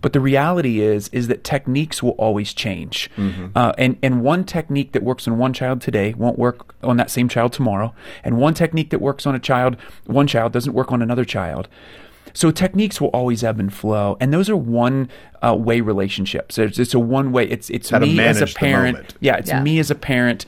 but 0.00 0.12
the 0.12 0.20
reality 0.20 0.80
is 0.80 1.08
is 1.08 1.28
that 1.28 1.44
techniques 1.44 2.02
will 2.02 2.12
always 2.12 2.52
change, 2.52 3.10
uh, 3.54 3.72
and 3.78 3.96
and 4.02 4.22
one 4.22 4.44
technique 4.44 4.92
that 4.92 5.02
works 5.02 5.26
on 5.28 5.38
one 5.38 5.52
child 5.52 5.80
today 5.80 6.14
won't 6.14 6.38
work 6.38 6.74
on 6.82 6.96
that 6.96 7.10
same 7.10 7.28
child 7.28 7.52
tomorrow, 7.52 7.94
and 8.22 8.38
one 8.38 8.54
technique 8.54 8.90
that 8.90 9.00
works 9.00 9.26
on 9.26 9.34
a 9.34 9.38
child 9.38 9.76
one 10.06 10.26
child 10.26 10.52
doesn't 10.52 10.72
work 10.74 10.92
on 10.92 11.02
another 11.02 11.24
child. 11.24 11.68
So 12.36 12.50
techniques 12.50 13.00
will 13.00 13.10
always 13.10 13.44
ebb 13.44 13.60
and 13.60 13.72
flow, 13.72 14.16
and 14.18 14.32
those 14.32 14.50
are 14.50 14.56
one 14.56 15.08
uh, 15.40 15.54
way 15.54 15.80
relationships. 15.80 16.58
It's, 16.58 16.80
it's 16.80 16.92
a 16.92 16.98
one 16.98 17.30
way. 17.30 17.48
It's 17.48 17.70
it's 17.70 17.90
How 17.90 18.00
to 18.00 18.06
me 18.06 18.18
as 18.18 18.38
a 18.38 18.40
manage 18.40 18.54
the 18.54 18.58
parent. 18.58 19.14
Yeah, 19.20 19.36
it's 19.36 19.50
Yeah. 19.50 19.62
me 19.62 19.78
as 19.78 19.90
a 19.90 19.94
parent 19.94 20.44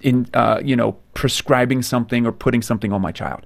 in 0.00 0.26
uh, 0.34 0.60
you 0.64 0.76
know 0.76 0.92
prescribing 1.14 1.82
something 1.82 2.26
or 2.26 2.32
putting 2.32 2.62
something 2.62 2.92
on 2.92 3.00
my 3.00 3.12
child. 3.12 3.44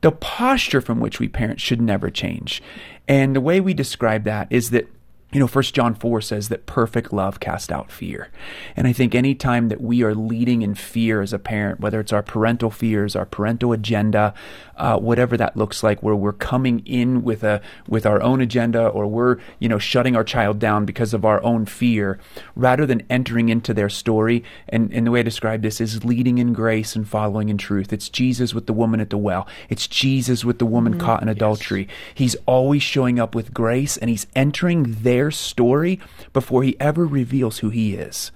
The 0.00 0.12
posture 0.12 0.80
from 0.80 1.00
which 1.00 1.18
we 1.18 1.28
parent 1.28 1.60
should 1.60 1.80
never 1.80 2.10
change, 2.10 2.62
and 3.08 3.34
the 3.34 3.40
way 3.40 3.60
we 3.60 3.74
describe 3.74 4.24
that 4.24 4.46
is 4.50 4.70
that 4.70 4.88
you 5.32 5.40
know, 5.40 5.46
First 5.46 5.74
John 5.74 5.94
four 5.94 6.22
says 6.22 6.48
that 6.48 6.64
perfect 6.64 7.12
love 7.12 7.38
casts 7.38 7.70
out 7.70 7.92
fear, 7.92 8.30
and 8.74 8.86
I 8.86 8.94
think 8.94 9.14
any 9.14 9.34
time 9.34 9.68
that 9.68 9.80
we 9.80 10.02
are 10.02 10.14
leading 10.14 10.62
in 10.62 10.74
fear 10.74 11.20
as 11.20 11.34
a 11.34 11.38
parent, 11.38 11.80
whether 11.80 12.00
it's 12.00 12.14
our 12.14 12.22
parental 12.22 12.70
fears, 12.70 13.14
our 13.14 13.26
parental 13.26 13.72
agenda, 13.72 14.32
uh, 14.78 14.98
whatever 14.98 15.36
that 15.36 15.56
looks 15.56 15.82
like, 15.82 16.02
where 16.02 16.14
we're 16.14 16.32
coming 16.32 16.80
in 16.86 17.22
with 17.22 17.42
a 17.44 17.60
with 17.86 18.06
our 18.06 18.22
own 18.22 18.40
agenda, 18.40 18.88
or 18.88 19.06
we're 19.06 19.38
you 19.58 19.68
know 19.68 19.78
shutting 19.78 20.16
our 20.16 20.24
child 20.24 20.58
down 20.58 20.84
because 20.84 21.12
of 21.12 21.24
our 21.24 21.42
own 21.42 21.66
fear, 21.66 22.18
rather 22.56 22.86
than 22.86 23.02
entering 23.10 23.48
into 23.48 23.74
their 23.74 23.88
story. 23.88 24.44
And, 24.68 24.92
and 24.92 25.06
the 25.06 25.10
way 25.10 25.20
I 25.20 25.22
describe 25.22 25.62
this 25.62 25.80
is 25.80 26.04
leading 26.04 26.38
in 26.38 26.52
grace 26.52 26.96
and 26.96 27.06
following 27.06 27.48
in 27.48 27.58
truth. 27.58 27.92
It's 27.92 28.08
Jesus 28.08 28.54
with 28.54 28.66
the 28.66 28.72
woman 28.72 29.00
at 29.00 29.10
the 29.10 29.18
well. 29.18 29.46
It's 29.68 29.86
Jesus 29.86 30.44
with 30.44 30.58
the 30.58 30.66
woman 30.66 30.98
caught 30.98 31.22
in 31.22 31.28
adultery. 31.28 31.88
He's 32.14 32.36
always 32.46 32.82
showing 32.82 33.18
up 33.18 33.34
with 33.34 33.54
grace, 33.54 33.96
and 33.96 34.08
he's 34.10 34.26
entering 34.34 34.94
their 35.02 35.30
story 35.30 36.00
before 36.32 36.62
he 36.62 36.78
ever 36.80 37.06
reveals 37.06 37.58
who 37.58 37.70
he 37.70 37.94
is. 37.94 38.30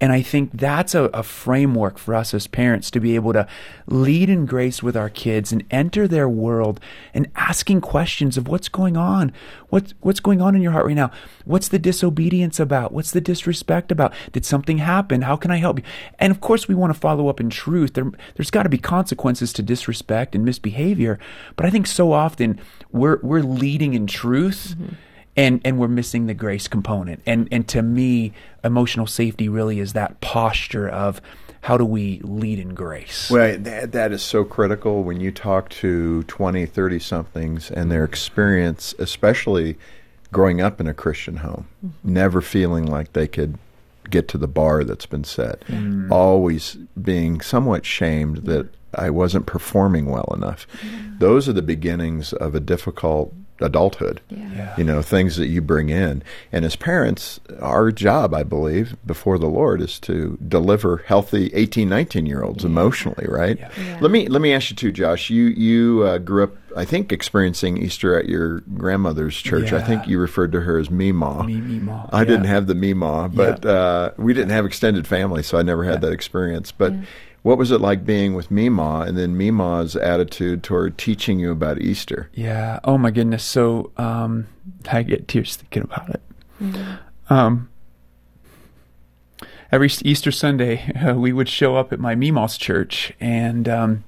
And 0.00 0.12
I 0.12 0.22
think 0.22 0.50
that's 0.52 0.94
a, 0.94 1.04
a 1.04 1.22
framework 1.22 1.98
for 1.98 2.14
us 2.14 2.32
as 2.34 2.46
parents 2.46 2.90
to 2.92 3.00
be 3.00 3.14
able 3.14 3.32
to 3.32 3.46
lead 3.86 4.30
in 4.30 4.46
grace 4.46 4.82
with 4.82 4.96
our 4.96 5.08
kids 5.08 5.52
and 5.52 5.64
enter 5.70 6.08
their 6.08 6.28
world 6.28 6.80
and 7.12 7.28
asking 7.36 7.80
questions 7.80 8.36
of 8.36 8.48
what's 8.48 8.68
going 8.68 8.96
on. 8.96 9.32
What's, 9.68 9.94
what's 10.00 10.20
going 10.20 10.40
on 10.40 10.54
in 10.54 10.62
your 10.62 10.72
heart 10.72 10.86
right 10.86 10.96
now? 10.96 11.10
What's 11.44 11.68
the 11.68 11.78
disobedience 11.78 12.58
about? 12.58 12.92
What's 12.92 13.10
the 13.10 13.20
disrespect 13.20 13.92
about? 13.92 14.12
Did 14.32 14.44
something 14.44 14.78
happen? 14.78 15.22
How 15.22 15.36
can 15.36 15.50
I 15.50 15.56
help 15.56 15.78
you? 15.78 15.84
And 16.18 16.30
of 16.30 16.40
course, 16.40 16.68
we 16.68 16.74
want 16.74 16.92
to 16.92 16.98
follow 16.98 17.28
up 17.28 17.40
in 17.40 17.50
truth. 17.50 17.94
There, 17.94 18.10
there's 18.36 18.50
got 18.50 18.64
to 18.64 18.68
be 18.68 18.78
consequences 18.78 19.52
to 19.54 19.62
disrespect 19.62 20.34
and 20.34 20.44
misbehavior. 20.44 21.18
But 21.56 21.66
I 21.66 21.70
think 21.70 21.86
so 21.86 22.12
often 22.12 22.60
we're, 22.90 23.20
we're 23.22 23.42
leading 23.42 23.94
in 23.94 24.06
truth 24.06 24.74
mm-hmm. 24.76 24.94
And 25.36 25.60
and 25.64 25.78
we're 25.78 25.88
missing 25.88 26.26
the 26.26 26.34
grace 26.34 26.68
component. 26.68 27.22
And 27.26 27.48
and 27.50 27.66
to 27.68 27.82
me, 27.82 28.32
emotional 28.64 29.06
safety 29.06 29.48
really 29.48 29.80
is 29.80 29.92
that 29.92 30.20
posture 30.20 30.88
of 30.88 31.20
how 31.62 31.76
do 31.76 31.84
we 31.84 32.20
lead 32.22 32.58
in 32.58 32.74
grace? 32.74 33.30
Well, 33.30 33.58
that, 33.58 33.92
that 33.92 34.12
is 34.12 34.22
so 34.22 34.44
critical 34.44 35.02
when 35.04 35.20
you 35.20 35.30
talk 35.30 35.68
to 35.70 36.22
20, 36.22 36.64
30 36.64 36.98
somethings 36.98 37.70
and 37.70 37.92
their 37.92 38.02
experience, 38.02 38.94
especially 38.98 39.76
growing 40.32 40.60
up 40.60 40.80
in 40.80 40.86
a 40.86 40.94
Christian 40.94 41.38
home, 41.38 41.68
mm-hmm. 41.84 42.14
never 42.14 42.40
feeling 42.40 42.86
like 42.86 43.12
they 43.12 43.28
could 43.28 43.58
get 44.08 44.26
to 44.28 44.38
the 44.38 44.48
bar 44.48 44.84
that's 44.84 45.06
been 45.06 45.24
set, 45.24 45.60
mm. 45.66 46.10
always 46.10 46.76
being 47.00 47.40
somewhat 47.40 47.84
shamed 47.84 48.38
that 48.38 48.72
mm. 48.72 48.76
I 48.94 49.10
wasn't 49.10 49.46
performing 49.46 50.06
well 50.06 50.32
enough. 50.34 50.66
Mm. 50.82 51.18
Those 51.20 51.48
are 51.48 51.52
the 51.52 51.62
beginnings 51.62 52.32
of 52.32 52.54
a 52.54 52.60
difficult 52.60 53.32
adulthood. 53.60 54.20
Yeah. 54.28 54.74
You 54.76 54.84
know, 54.84 55.02
things 55.02 55.36
that 55.36 55.48
you 55.48 55.60
bring 55.60 55.90
in. 55.90 56.22
And 56.52 56.64
as 56.64 56.76
parents, 56.76 57.40
our 57.60 57.90
job, 57.92 58.34
I 58.34 58.42
believe, 58.42 58.96
before 59.06 59.38
the 59.38 59.46
Lord 59.46 59.80
is 59.80 59.98
to 60.00 60.38
deliver 60.46 60.98
healthy 60.98 61.50
18, 61.54 61.88
19 61.88 62.26
year 62.26 62.42
olds 62.42 62.64
emotionally, 62.64 63.26
right? 63.28 63.58
Let 64.00 64.10
me 64.10 64.28
let 64.28 64.42
me 64.42 64.52
ask 64.52 64.70
you 64.70 64.76
too, 64.76 64.92
Josh. 64.92 65.30
You 65.30 65.44
you 65.44 66.02
uh, 66.04 66.18
grew 66.18 66.44
up 66.44 66.52
I 66.76 66.84
think 66.84 67.12
experiencing 67.12 67.78
Easter 67.78 68.18
at 68.18 68.28
your 68.28 68.60
grandmother's 68.60 69.36
church. 69.36 69.72
I 69.72 69.82
think 69.82 70.06
you 70.06 70.18
referred 70.18 70.52
to 70.52 70.60
her 70.60 70.78
as 70.78 70.88
Meemaw. 70.88 71.46
Me- 71.46 71.80
Meemaw, 71.80 72.08
I 72.12 72.24
didn't 72.24 72.44
have 72.44 72.66
the 72.66 72.74
Meemaw, 72.74 73.34
but 73.34 73.64
uh, 73.66 74.12
we 74.16 74.34
didn't 74.34 74.50
have 74.50 74.64
extended 74.64 75.06
family, 75.06 75.42
so 75.42 75.58
I 75.58 75.62
never 75.62 75.84
had 75.84 76.00
that 76.02 76.12
experience. 76.12 76.72
But 76.72 76.92
what 77.42 77.56
was 77.56 77.70
it 77.70 77.80
like 77.80 78.04
being 78.04 78.34
with 78.34 78.50
Meemaw 78.50 79.06
and 79.06 79.16
then 79.16 79.34
Meemaw's 79.36 79.96
attitude 79.96 80.62
toward 80.62 80.98
teaching 80.98 81.38
you 81.38 81.50
about 81.50 81.80
Easter? 81.80 82.28
Yeah. 82.34 82.80
Oh 82.84 82.98
my 82.98 83.10
goodness. 83.10 83.44
So 83.44 83.92
um, 83.96 84.46
I 84.90 85.02
get 85.02 85.26
tears 85.26 85.56
thinking 85.56 85.82
about 85.82 86.10
it. 86.10 86.22
Um, 87.30 87.70
every 89.72 89.88
Easter 90.04 90.30
Sunday, 90.30 90.92
uh, 90.92 91.14
we 91.18 91.32
would 91.32 91.48
show 91.48 91.76
up 91.76 91.92
at 91.92 92.00
my 92.00 92.14
Meemaw's 92.14 92.58
church, 92.58 93.14
and 93.20 93.66
um, 93.68 94.04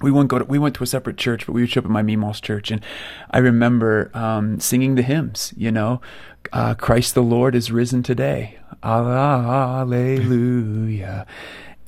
we 0.00 0.10
wouldn't 0.12 0.30
go 0.30 0.38
to 0.38 0.44
we 0.44 0.58
went 0.58 0.74
to 0.76 0.84
a 0.84 0.86
separate 0.86 1.16
church, 1.16 1.46
but 1.46 1.52
we 1.54 1.62
would 1.62 1.70
show 1.70 1.80
up 1.80 1.86
at 1.86 1.90
my 1.90 2.02
Meemaw's 2.02 2.40
church, 2.40 2.70
and 2.70 2.84
I 3.30 3.38
remember 3.38 4.10
um, 4.14 4.60
singing 4.60 4.94
the 4.94 5.02
hymns. 5.02 5.52
You 5.56 5.72
know, 5.72 6.00
uh, 6.52 6.74
Christ 6.74 7.14
the 7.14 7.22
Lord 7.22 7.54
is 7.54 7.72
risen 7.72 8.02
today. 8.02 8.58
Alleluia. 8.82 9.86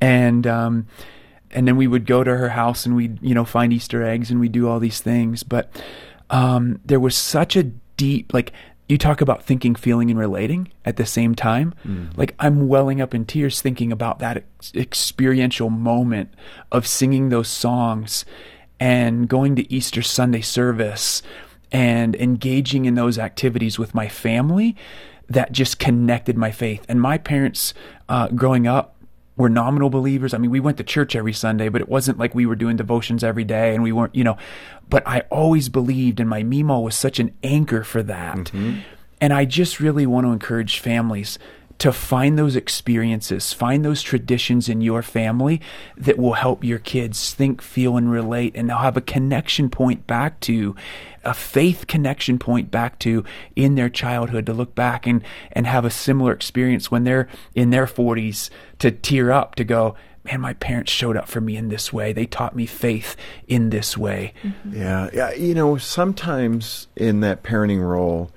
And 0.01 0.47
um, 0.47 0.87
and 1.51 1.67
then 1.67 1.77
we 1.77 1.87
would 1.87 2.07
go 2.07 2.23
to 2.25 2.37
her 2.37 2.51
house 2.51 2.87
and 2.87 2.97
we'd 2.97 3.21
you 3.23 3.35
know 3.35 3.45
find 3.45 3.73
Easter 3.73 4.03
eggs 4.03 4.31
and 4.31 4.41
we 4.41 4.49
do 4.49 4.69
all 4.69 4.81
these 4.81 5.01
things. 5.01 5.43
But 5.43 5.71
um, 6.31 6.81
there 6.85 7.01
was 7.01 7.17
such 7.17 7.57
a 7.57 7.65
deep 7.65 8.33
like 8.33 8.53
you 8.89 8.99
talk 8.99 9.21
about 9.21 9.45
thinking, 9.45 9.77
feeling, 9.77 10.11
and 10.11 10.19
relating 10.19 10.73
at 10.85 10.97
the 10.97 11.07
same 11.07 11.37
time. 11.37 11.75
Like 12.17 12.35
I'm 12.41 12.67
welling 12.67 13.01
up 13.01 13.15
in 13.15 13.25
tears 13.25 13.61
thinking 13.61 13.93
about 13.93 14.19
that 14.19 14.39
ex- 14.39 14.75
experiential 14.75 15.71
moment 15.71 16.35
of 16.73 16.89
singing 16.89 17.29
those 17.29 17.47
songs 17.47 18.25
and 18.81 19.29
going 19.29 19.55
to 19.57 19.73
Easter 19.73 20.03
Sunday 20.03 20.41
service 20.41 21.23
and 21.71 22.17
engaging 22.17 22.85
in 22.85 22.97
those 22.97 23.17
activities 23.17 23.79
with 23.79 23.95
my 23.95 24.09
family 24.09 24.75
that 25.29 25.53
just 25.53 25.79
connected 25.79 26.37
my 26.37 26.51
faith. 26.51 26.85
And 26.89 27.01
my 27.01 27.17
parents, 27.17 27.73
uh, 28.09 28.27
growing 28.29 28.67
up, 28.67 28.97
were 29.41 29.49
nominal 29.49 29.89
believers. 29.89 30.35
I 30.35 30.39
mean, 30.39 30.51
we 30.51 30.61
went 30.61 30.77
to 30.77 30.85
church 30.85 31.17
every 31.17 31.33
Sunday, 31.33 31.71
but 31.71 31.81
it 31.81 31.89
wasn't 31.89 32.19
like 32.19 32.35
we 32.35 32.45
were 32.45 32.55
doing 32.55 32.77
devotions 32.77 33.25
every 33.25 33.45
day 33.45 33.75
and 33.75 33.83
we 33.83 33.91
weren't, 33.91 34.15
you 34.15 34.23
know, 34.23 34.37
but 34.89 35.03
I 35.07 35.21
always 35.31 35.71
believed 35.71 36.21
and 36.21 36.29
my 36.29 36.43
Meemaw 36.43 36.83
was 36.85 36.95
such 36.95 37.19
an 37.19 37.35
anchor 37.43 37.83
for 37.83 38.03
that. 38.03 38.37
Mm-hmm. 38.37 38.81
And 39.21 39.33
I 39.33 39.47
just 39.47 39.81
really 39.81 40.07
want 40.07 40.27
to 40.27 40.33
encourage 40.33 40.79
families 40.79 41.39
to 41.81 41.93
find 41.93 42.39
those 42.39 42.57
experiences, 42.57 43.55
find 43.55 43.83
those 43.83 44.03
traditions 44.03 44.69
in 44.69 44.83
your 44.83 45.03
family 45.03 45.63
that 45.97 46.19
will 46.19 46.35
help 46.35 46.63
your 46.63 46.79
kids 46.79 47.33
think, 47.33 47.63
feel, 47.63 47.97
and 47.97 48.11
relate, 48.11 48.53
and 48.55 48.69
they'll 48.69 48.77
have 48.77 48.99
a 48.99 49.03
connection 49.03 49.71
point 49.71 50.07
back 50.07 50.39
to, 50.41 50.77
a 51.25 51.33
faith 51.33 51.87
connection 51.87 52.39
point 52.39 52.71
back 52.71 52.99
to 52.99 53.25
in 53.57 53.77
their 53.77 53.89
childhood 53.89 54.45
to 54.45 54.53
look 54.53 54.75
back 54.75 55.07
and, 55.07 55.23
and 55.53 55.67
have 55.67 55.87
a 55.87 55.91
similar 55.91 56.33
experience 56.33 56.91
when 56.91 57.05
they're 57.05 57.29
in 57.55 57.71
their 57.71 57.87
40s 57.87 58.51
to 58.79 58.91
tear 58.91 59.33
up, 59.33 59.55
to 59.55 59.65
go, 59.65 59.95
man, 60.25 60.43
my 60.43 60.53
parents 60.53 60.93
showed 60.93 61.17
up 61.17 61.29
for 61.29 61.41
me 61.41 61.57
in 61.57 61.69
this 61.69 61.95
way. 61.95 62.13
They 62.13 62.27
taught 62.27 62.55
me 62.55 62.67
faith 62.67 63.17
in 63.49 63.71
this 63.71 63.97
way. 63.97 64.35
Mm-hmm. 64.43 64.77
Yeah, 64.77 65.11
yeah. 65.15 65.33
You 65.33 65.55
know, 65.55 65.79
sometimes 65.79 66.89
in 66.95 67.21
that 67.21 67.43
parenting 67.43 67.83
role, 67.83 68.31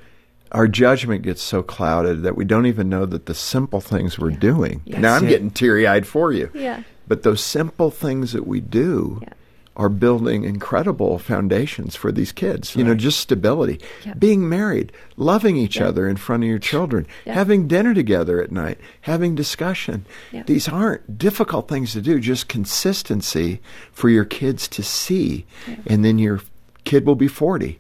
our 0.54 0.68
judgment 0.68 1.24
gets 1.24 1.42
so 1.42 1.64
clouded 1.64 2.22
that 2.24 2.36
we 2.38 2.46
don't 2.46 2.66
even 2.68 2.88
know 2.90 3.06
that 3.06 3.26
the 3.26 3.34
simple 3.36 3.82
things 3.82 4.20
we're 4.20 4.30
doing. 4.32 4.82
now 4.86 5.16
I'm 5.16 5.28
getting 5.28 5.50
teary 5.52 5.88
eyed 5.88 6.06
for 6.08 6.32
you. 6.32 6.50
Yeah. 6.54 6.84
But 7.08 7.24
those 7.24 7.42
simple 7.44 7.90
things 7.92 8.32
that 8.34 8.48
we 8.48 8.60
do, 8.62 9.20
Yeah. 9.24 9.30
are 9.76 9.90
building 9.90 10.44
incredible 10.44 11.18
foundations 11.18 11.96
for 11.96 12.12
these 12.12 12.32
kids. 12.32 12.76
You 12.76 12.84
know, 12.84 12.94
just 12.94 13.20
stability. 13.20 13.80
Being 14.20 14.48
married, 14.48 14.92
loving 15.18 15.58
each 15.58 15.82
other 15.82 16.08
in 16.08 16.16
front 16.16 16.44
of 16.44 16.50
your 16.50 16.60
children, 16.60 17.08
Yeah. 17.26 17.34
having 17.34 17.68
dinner 17.68 17.96
together 17.96 18.40
at 18.40 18.52
night, 18.52 18.78
having 19.02 19.34
discussion. 19.34 20.06
Yeah. 20.32 20.44
These 20.46 20.70
aren't 20.70 21.18
difficult 21.18 21.68
things 21.68 21.94
to 21.94 22.02
do, 22.02 22.20
just 22.20 22.48
consistency 22.48 23.60
for 23.92 24.10
your 24.10 24.26
kids 24.26 24.68
to 24.68 24.84
see. 24.84 25.46
And 25.88 26.06
then 26.06 26.20
your 26.20 26.42
kid 26.84 27.08
will 27.08 27.16
be 27.16 27.28
40 27.28 27.80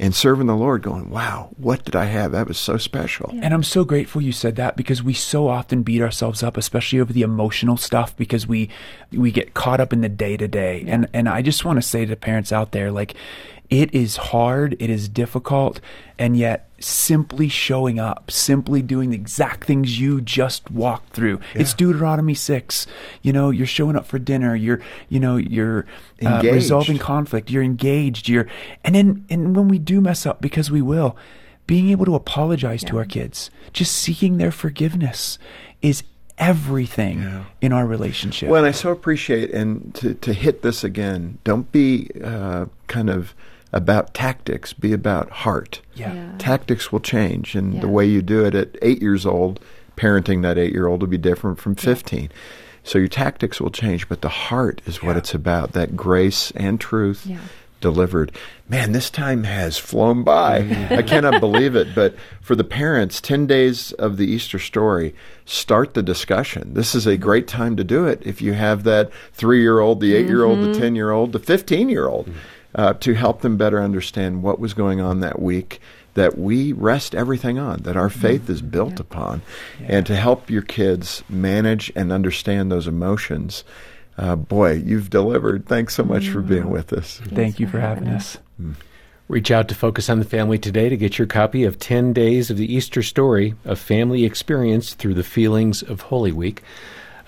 and 0.00 0.14
serving 0.14 0.46
the 0.46 0.56
Lord 0.56 0.80
going, 0.80 1.10
wow, 1.10 1.50
what 1.58 1.84
did 1.84 1.94
I 1.94 2.06
have? 2.06 2.32
That 2.32 2.48
was 2.48 2.58
so 2.58 2.78
special. 2.78 3.28
And 3.42 3.52
I'm 3.52 3.62
so 3.62 3.84
grateful 3.84 4.22
you 4.22 4.32
said 4.32 4.56
that 4.56 4.74
because 4.74 5.02
we 5.02 5.12
so 5.12 5.46
often 5.46 5.82
beat 5.82 6.00
ourselves 6.00 6.42
up, 6.42 6.56
especially 6.56 7.00
over 7.00 7.12
the 7.12 7.20
emotional 7.20 7.76
stuff, 7.76 8.16
because 8.16 8.46
we 8.46 8.70
we 9.12 9.30
get 9.30 9.52
caught 9.52 9.78
up 9.78 9.92
in 9.92 10.00
the 10.00 10.08
day 10.08 10.38
to 10.38 10.48
day. 10.48 10.84
And 10.88 11.06
and 11.12 11.28
I 11.28 11.42
just 11.42 11.66
want 11.66 11.76
to 11.76 11.82
say 11.82 12.06
to 12.06 12.16
parents 12.16 12.50
out 12.50 12.72
there, 12.72 12.90
like, 12.90 13.14
it 13.70 13.94
is 13.94 14.16
hard, 14.16 14.76
it 14.80 14.90
is 14.90 15.08
difficult, 15.08 15.80
and 16.18 16.36
yet 16.36 16.68
simply 16.80 17.48
showing 17.48 18.00
up, 18.00 18.30
simply 18.30 18.82
doing 18.82 19.10
the 19.10 19.16
exact 19.16 19.64
things 19.64 20.00
you 20.00 20.20
just 20.20 20.70
walked 20.70 21.12
through. 21.12 21.38
It's 21.54 21.72
Deuteronomy 21.72 22.34
six. 22.34 22.86
You 23.22 23.32
know, 23.32 23.50
you're 23.50 23.66
showing 23.66 23.96
up 23.96 24.06
for 24.06 24.18
dinner. 24.18 24.56
You're 24.56 24.80
you 25.08 25.20
know 25.20 25.36
you're 25.36 25.86
uh, 26.24 26.40
resolving 26.42 26.98
conflict. 26.98 27.48
You're 27.48 27.62
engaged. 27.62 28.28
You're 28.28 28.48
and 28.84 28.94
then 28.94 29.24
and 29.30 29.54
when 29.54 29.68
we 29.68 29.78
do 29.78 30.00
mess 30.00 30.26
up, 30.26 30.40
because 30.40 30.70
we 30.70 30.82
will, 30.82 31.16
being 31.66 31.90
able 31.90 32.04
to 32.06 32.16
apologize 32.16 32.82
to 32.84 32.98
our 32.98 33.04
kids, 33.04 33.50
just 33.72 33.92
seeking 33.92 34.38
their 34.38 34.50
forgiveness 34.50 35.38
is 35.80 36.02
everything 36.38 37.44
in 37.60 37.72
our 37.72 37.86
relationship. 37.86 38.48
Well, 38.48 38.64
and 38.64 38.66
I 38.66 38.72
so 38.72 38.90
appreciate, 38.90 39.50
and 39.52 39.94
to, 39.96 40.14
to 40.14 40.32
hit 40.32 40.62
this 40.62 40.82
again, 40.82 41.38
don't 41.44 41.70
be 41.70 42.10
uh, 42.24 42.64
kind 42.88 43.10
of 43.10 43.34
about 43.72 44.14
tactics, 44.14 44.72
be 44.72 44.92
about 44.92 45.30
heart. 45.30 45.80
yeah. 45.94 46.12
Yeah. 46.14 46.32
Tactics 46.38 46.90
will 46.90 47.00
change, 47.00 47.54
and 47.54 47.80
the 47.80 47.88
way 47.88 48.06
you 48.06 48.22
do 48.22 48.44
it 48.44 48.54
at 48.54 48.76
eight 48.82 49.00
years 49.02 49.24
old, 49.26 49.60
parenting 49.96 50.42
that 50.42 50.58
eight 50.58 50.72
year 50.72 50.86
old 50.86 51.02
will 51.02 51.08
be 51.08 51.18
different 51.18 51.58
from 51.60 51.74
15. 51.74 52.30
So 52.82 52.98
your 52.98 53.08
tactics 53.08 53.60
will 53.60 53.70
change, 53.70 54.08
but 54.08 54.22
the 54.22 54.28
heart 54.28 54.80
is 54.86 55.02
what 55.02 55.16
it's 55.16 55.34
about 55.34 55.72
that 55.72 55.94
grace 55.96 56.50
and 56.56 56.80
truth 56.80 57.26
Yeah. 57.26 57.38
delivered. 57.82 58.32
Man, 58.68 58.92
this 58.92 59.10
time 59.10 59.44
has 59.44 59.76
flown 59.76 60.22
by. 60.22 60.62
Mm. 60.62 60.92
I 60.98 61.02
cannot 61.02 61.40
believe 61.40 61.76
it. 61.76 61.94
But 61.94 62.14
for 62.40 62.54
the 62.56 62.64
parents, 62.64 63.20
10 63.20 63.46
days 63.46 63.92
of 63.92 64.16
the 64.16 64.26
Easter 64.26 64.58
story, 64.58 65.14
start 65.44 65.92
the 65.94 66.02
discussion. 66.02 66.72
This 66.72 66.94
is 66.94 67.06
a 67.06 67.18
great 67.18 67.46
time 67.46 67.76
to 67.76 67.84
do 67.84 68.06
it 68.06 68.22
if 68.24 68.40
you 68.40 68.54
have 68.54 68.84
that 68.84 69.10
three 69.34 69.60
year 69.60 69.80
old, 69.80 70.00
the 70.00 70.14
eight 70.14 70.26
year 70.26 70.44
old, 70.44 70.60
the 70.60 70.68
mm-hmm. 70.68 70.80
10 70.80 70.96
year 70.96 71.10
old, 71.10 71.32
the 71.32 71.38
15 71.38 71.88
year 71.90 72.08
old, 72.08 72.26
mm. 72.26 72.34
Uh, 72.74 72.94
to 72.94 73.14
help 73.14 73.40
them 73.40 73.56
better 73.56 73.82
understand 73.82 74.42
what 74.42 74.58
was 74.60 74.74
going 74.74 75.00
on 75.00 75.20
that 75.20 75.40
week. 75.40 75.80
That 76.14 76.36
we 76.36 76.72
rest 76.72 77.14
everything 77.14 77.58
on, 77.58 77.82
that 77.82 77.96
our 77.96 78.10
faith 78.10 78.50
is 78.50 78.62
built 78.62 78.98
upon, 78.98 79.42
and 79.80 80.04
to 80.06 80.16
help 80.16 80.50
your 80.50 80.62
kids 80.62 81.22
manage 81.28 81.92
and 81.94 82.10
understand 82.10 82.70
those 82.70 82.88
emotions. 82.88 83.62
Uh, 84.18 84.34
boy, 84.34 84.72
you've 84.72 85.08
delivered. 85.08 85.66
Thanks 85.66 85.94
so 85.94 86.02
much 86.02 86.28
for 86.28 86.40
being 86.40 86.68
with 86.68 86.92
us. 86.92 87.20
Thank 87.26 87.60
you 87.60 87.68
for 87.68 87.78
having 87.78 88.08
us. 88.08 88.38
Reach 89.28 89.52
out 89.52 89.68
to 89.68 89.76
Focus 89.76 90.10
on 90.10 90.18
the 90.18 90.24
Family 90.24 90.58
today 90.58 90.88
to 90.88 90.96
get 90.96 91.16
your 91.16 91.28
copy 91.28 91.62
of 91.62 91.78
10 91.78 92.12
Days 92.12 92.50
of 92.50 92.56
the 92.56 92.74
Easter 92.74 93.00
Story, 93.00 93.54
a 93.64 93.76
family 93.76 94.24
experience 94.24 94.94
through 94.94 95.14
the 95.14 95.22
feelings 95.22 95.82
of 95.84 96.00
Holy 96.00 96.32
Week. 96.32 96.64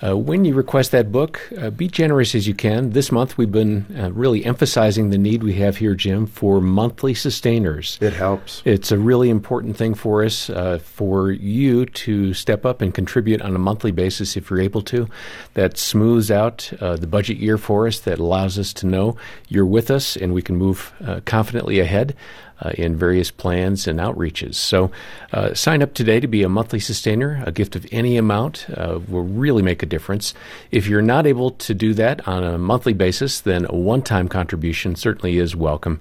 Uh, 0.03 0.17
when 0.17 0.43
you 0.43 0.53
request 0.53 0.91
that 0.91 1.11
book, 1.11 1.39
uh, 1.57 1.69
be 1.69 1.87
generous 1.87 2.35
as 2.35 2.45
you 2.47 2.53
can. 2.53 2.89
This 2.89 3.11
month, 3.11 3.37
we've 3.37 3.51
been 3.51 3.85
uh, 3.97 4.11
really 4.11 4.43
emphasizing 4.43 5.11
the 5.11 5.17
need 5.17 5.43
we 5.43 5.53
have 5.53 5.77
here, 5.77 5.95
Jim, 5.95 6.25
for 6.25 6.59
monthly 6.59 7.13
sustainers. 7.13 7.97
It 8.01 8.11
helps. 8.13 8.61
It's 8.65 8.91
a 8.91 8.97
really 8.97 9.29
important 9.29 9.77
thing 9.77 9.93
for 9.93 10.23
us, 10.25 10.49
uh, 10.49 10.79
for 10.79 11.31
you 11.31 11.85
to 11.85 12.33
step 12.33 12.65
up 12.65 12.81
and 12.81 12.93
contribute 12.93 13.41
on 13.41 13.55
a 13.55 13.59
monthly 13.59 13.91
basis 13.91 14.35
if 14.35 14.49
you're 14.49 14.59
able 14.59 14.81
to. 14.83 15.07
That 15.53 15.77
smooths 15.77 16.29
out 16.29 16.71
uh, 16.81 16.97
the 16.97 17.07
budget 17.07 17.37
year 17.37 17.57
for 17.57 17.87
us, 17.87 17.99
that 18.01 18.19
allows 18.19 18.59
us 18.59 18.73
to 18.73 18.87
know 18.87 19.15
you're 19.47 19.65
with 19.65 19.89
us 19.89 20.17
and 20.17 20.33
we 20.33 20.41
can 20.41 20.57
move 20.57 20.91
uh, 21.05 21.21
confidently 21.25 21.79
ahead. 21.79 22.15
Uh, 22.63 22.71
in 22.77 22.95
various 22.95 23.29
plans 23.29 23.87
and 23.87 23.99
outreaches. 23.99 24.55
So, 24.55 24.89
uh, 25.33 25.53
sign 25.53 25.81
up 25.81 25.93
today 25.93 26.21
to 26.21 26.27
be 26.27 26.43
a 26.43 26.49
monthly 26.49 26.79
sustainer. 26.79 27.43
A 27.45 27.51
gift 27.51 27.75
of 27.75 27.85
any 27.91 28.15
amount 28.15 28.67
uh, 28.69 29.01
will 29.09 29.23
really 29.23 29.61
make 29.61 29.83
a 29.83 29.85
difference. 29.85 30.33
If 30.71 30.87
you're 30.87 31.01
not 31.01 31.27
able 31.27 31.51
to 31.51 31.73
do 31.73 31.93
that 31.95 32.25
on 32.25 32.41
a 32.41 32.57
monthly 32.57 32.93
basis, 32.93 33.41
then 33.41 33.65
a 33.69 33.75
one 33.75 34.01
time 34.01 34.29
contribution 34.29 34.95
certainly 34.95 35.39
is 35.39 35.57
welcome. 35.57 35.99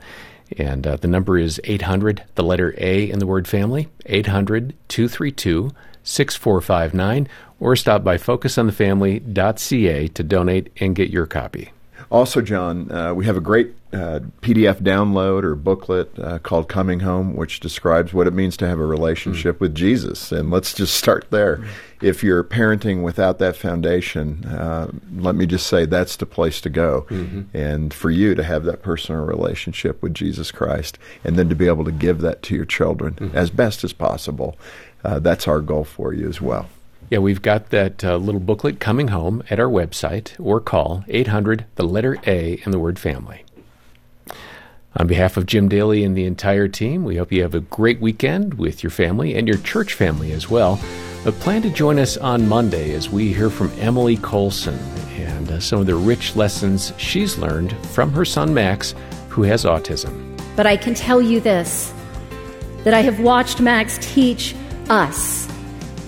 And 0.56 0.86
uh, 0.86 0.98
the 0.98 1.08
number 1.08 1.36
is 1.36 1.60
800, 1.64 2.22
the 2.36 2.44
letter 2.44 2.76
A 2.78 3.10
in 3.10 3.18
the 3.18 3.26
word 3.26 3.48
family, 3.48 3.88
800 4.06 4.72
232 4.86 5.72
6459, 6.04 7.28
or 7.58 7.74
stop 7.74 8.04
by 8.04 8.18
focusonthefamily.ca 8.18 10.08
to 10.08 10.22
donate 10.22 10.72
and 10.78 10.94
get 10.94 11.10
your 11.10 11.26
copy. 11.26 11.72
Also, 12.12 12.42
John, 12.42 12.92
uh, 12.92 13.14
we 13.14 13.24
have 13.24 13.38
a 13.38 13.40
great 13.40 13.74
uh, 13.90 14.20
PDF 14.42 14.82
download 14.82 15.44
or 15.44 15.54
booklet 15.54 16.10
uh, 16.18 16.38
called 16.40 16.68
Coming 16.68 17.00
Home, 17.00 17.34
which 17.34 17.58
describes 17.58 18.12
what 18.12 18.26
it 18.26 18.34
means 18.34 18.54
to 18.58 18.68
have 18.68 18.78
a 18.78 18.84
relationship 18.84 19.58
with 19.60 19.74
Jesus. 19.74 20.30
And 20.30 20.50
let's 20.50 20.74
just 20.74 20.94
start 20.94 21.30
there. 21.30 21.64
If 22.02 22.22
you're 22.22 22.44
parenting 22.44 23.02
without 23.02 23.38
that 23.38 23.56
foundation, 23.56 24.44
uh, 24.44 24.90
let 25.16 25.36
me 25.36 25.46
just 25.46 25.66
say 25.68 25.86
that's 25.86 26.16
the 26.16 26.26
place 26.26 26.60
to 26.60 26.68
go. 26.68 27.06
And 27.54 27.94
for 27.94 28.10
you 28.10 28.34
to 28.34 28.44
have 28.44 28.64
that 28.64 28.82
personal 28.82 29.24
relationship 29.24 30.02
with 30.02 30.12
Jesus 30.12 30.50
Christ, 30.50 30.98
and 31.24 31.36
then 31.36 31.48
to 31.48 31.54
be 31.54 31.66
able 31.66 31.86
to 31.86 31.92
give 31.92 32.20
that 32.20 32.42
to 32.42 32.54
your 32.54 32.66
children 32.66 33.30
as 33.32 33.48
best 33.48 33.84
as 33.84 33.94
possible, 33.94 34.58
uh, 35.02 35.18
that's 35.18 35.48
our 35.48 35.62
goal 35.62 35.84
for 35.84 36.12
you 36.12 36.28
as 36.28 36.42
well. 36.42 36.68
Yeah, 37.12 37.18
we've 37.18 37.42
got 37.42 37.68
that 37.68 38.02
uh, 38.02 38.16
little 38.16 38.40
booklet 38.40 38.80
coming 38.80 39.08
home 39.08 39.42
at 39.50 39.60
our 39.60 39.68
website 39.68 40.32
or 40.40 40.60
call 40.60 41.04
800, 41.08 41.66
the 41.74 41.82
letter 41.82 42.16
A, 42.26 42.58
and 42.64 42.72
the 42.72 42.78
word 42.78 42.98
family. 42.98 43.44
On 44.96 45.06
behalf 45.06 45.36
of 45.36 45.44
Jim 45.44 45.68
Daly 45.68 46.04
and 46.04 46.16
the 46.16 46.24
entire 46.24 46.68
team, 46.68 47.04
we 47.04 47.18
hope 47.18 47.30
you 47.30 47.42
have 47.42 47.54
a 47.54 47.60
great 47.60 48.00
weekend 48.00 48.54
with 48.54 48.82
your 48.82 48.88
family 48.88 49.34
and 49.34 49.46
your 49.46 49.58
church 49.58 49.92
family 49.92 50.32
as 50.32 50.48
well. 50.48 50.80
But 51.22 51.34
plan 51.34 51.60
to 51.60 51.70
join 51.70 51.98
us 51.98 52.16
on 52.16 52.48
Monday 52.48 52.94
as 52.94 53.10
we 53.10 53.30
hear 53.30 53.50
from 53.50 53.70
Emily 53.78 54.16
Colson 54.16 54.78
and 55.18 55.50
uh, 55.50 55.60
some 55.60 55.80
of 55.80 55.86
the 55.86 55.94
rich 55.94 56.34
lessons 56.34 56.94
she's 56.96 57.36
learned 57.36 57.76
from 57.88 58.10
her 58.12 58.24
son 58.24 58.54
Max, 58.54 58.94
who 59.28 59.42
has 59.42 59.66
autism. 59.66 60.34
But 60.56 60.66
I 60.66 60.78
can 60.78 60.94
tell 60.94 61.20
you 61.20 61.40
this 61.40 61.92
that 62.84 62.94
I 62.94 63.02
have 63.02 63.20
watched 63.20 63.60
Max 63.60 63.98
teach 64.00 64.54
us, 64.88 65.46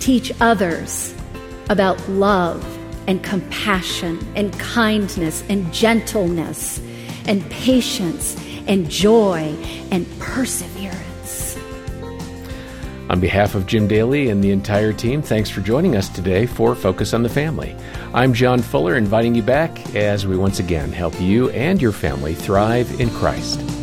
teach 0.05 0.31
others 0.39 1.15
about 1.71 1.97
love 2.07 2.63
and 3.07 3.23
compassion 3.23 4.19
and 4.35 4.53
kindness 4.59 5.43
and 5.49 5.73
gentleness 5.73 6.79
and 7.25 7.43
patience 7.49 8.37
and 8.67 8.87
joy 8.87 9.55
and 9.89 10.07
perseverance. 10.19 11.57
On 13.09 13.19
behalf 13.19 13.55
of 13.55 13.65
Jim 13.65 13.87
Daly 13.87 14.29
and 14.29 14.43
the 14.43 14.51
entire 14.51 14.93
team, 14.93 15.23
thanks 15.23 15.49
for 15.49 15.61
joining 15.61 15.95
us 15.95 16.07
today 16.07 16.45
for 16.45 16.75
Focus 16.75 17.15
on 17.15 17.23
the 17.23 17.29
Family. 17.29 17.75
I'm 18.13 18.31
John 18.31 18.61
Fuller, 18.61 18.97
inviting 18.97 19.33
you 19.33 19.41
back 19.41 19.95
as 19.95 20.27
we 20.27 20.37
once 20.37 20.59
again 20.59 20.91
help 20.91 21.19
you 21.19 21.49
and 21.49 21.81
your 21.81 21.91
family 21.91 22.35
thrive 22.35 22.99
in 23.01 23.09
Christ. 23.09 23.74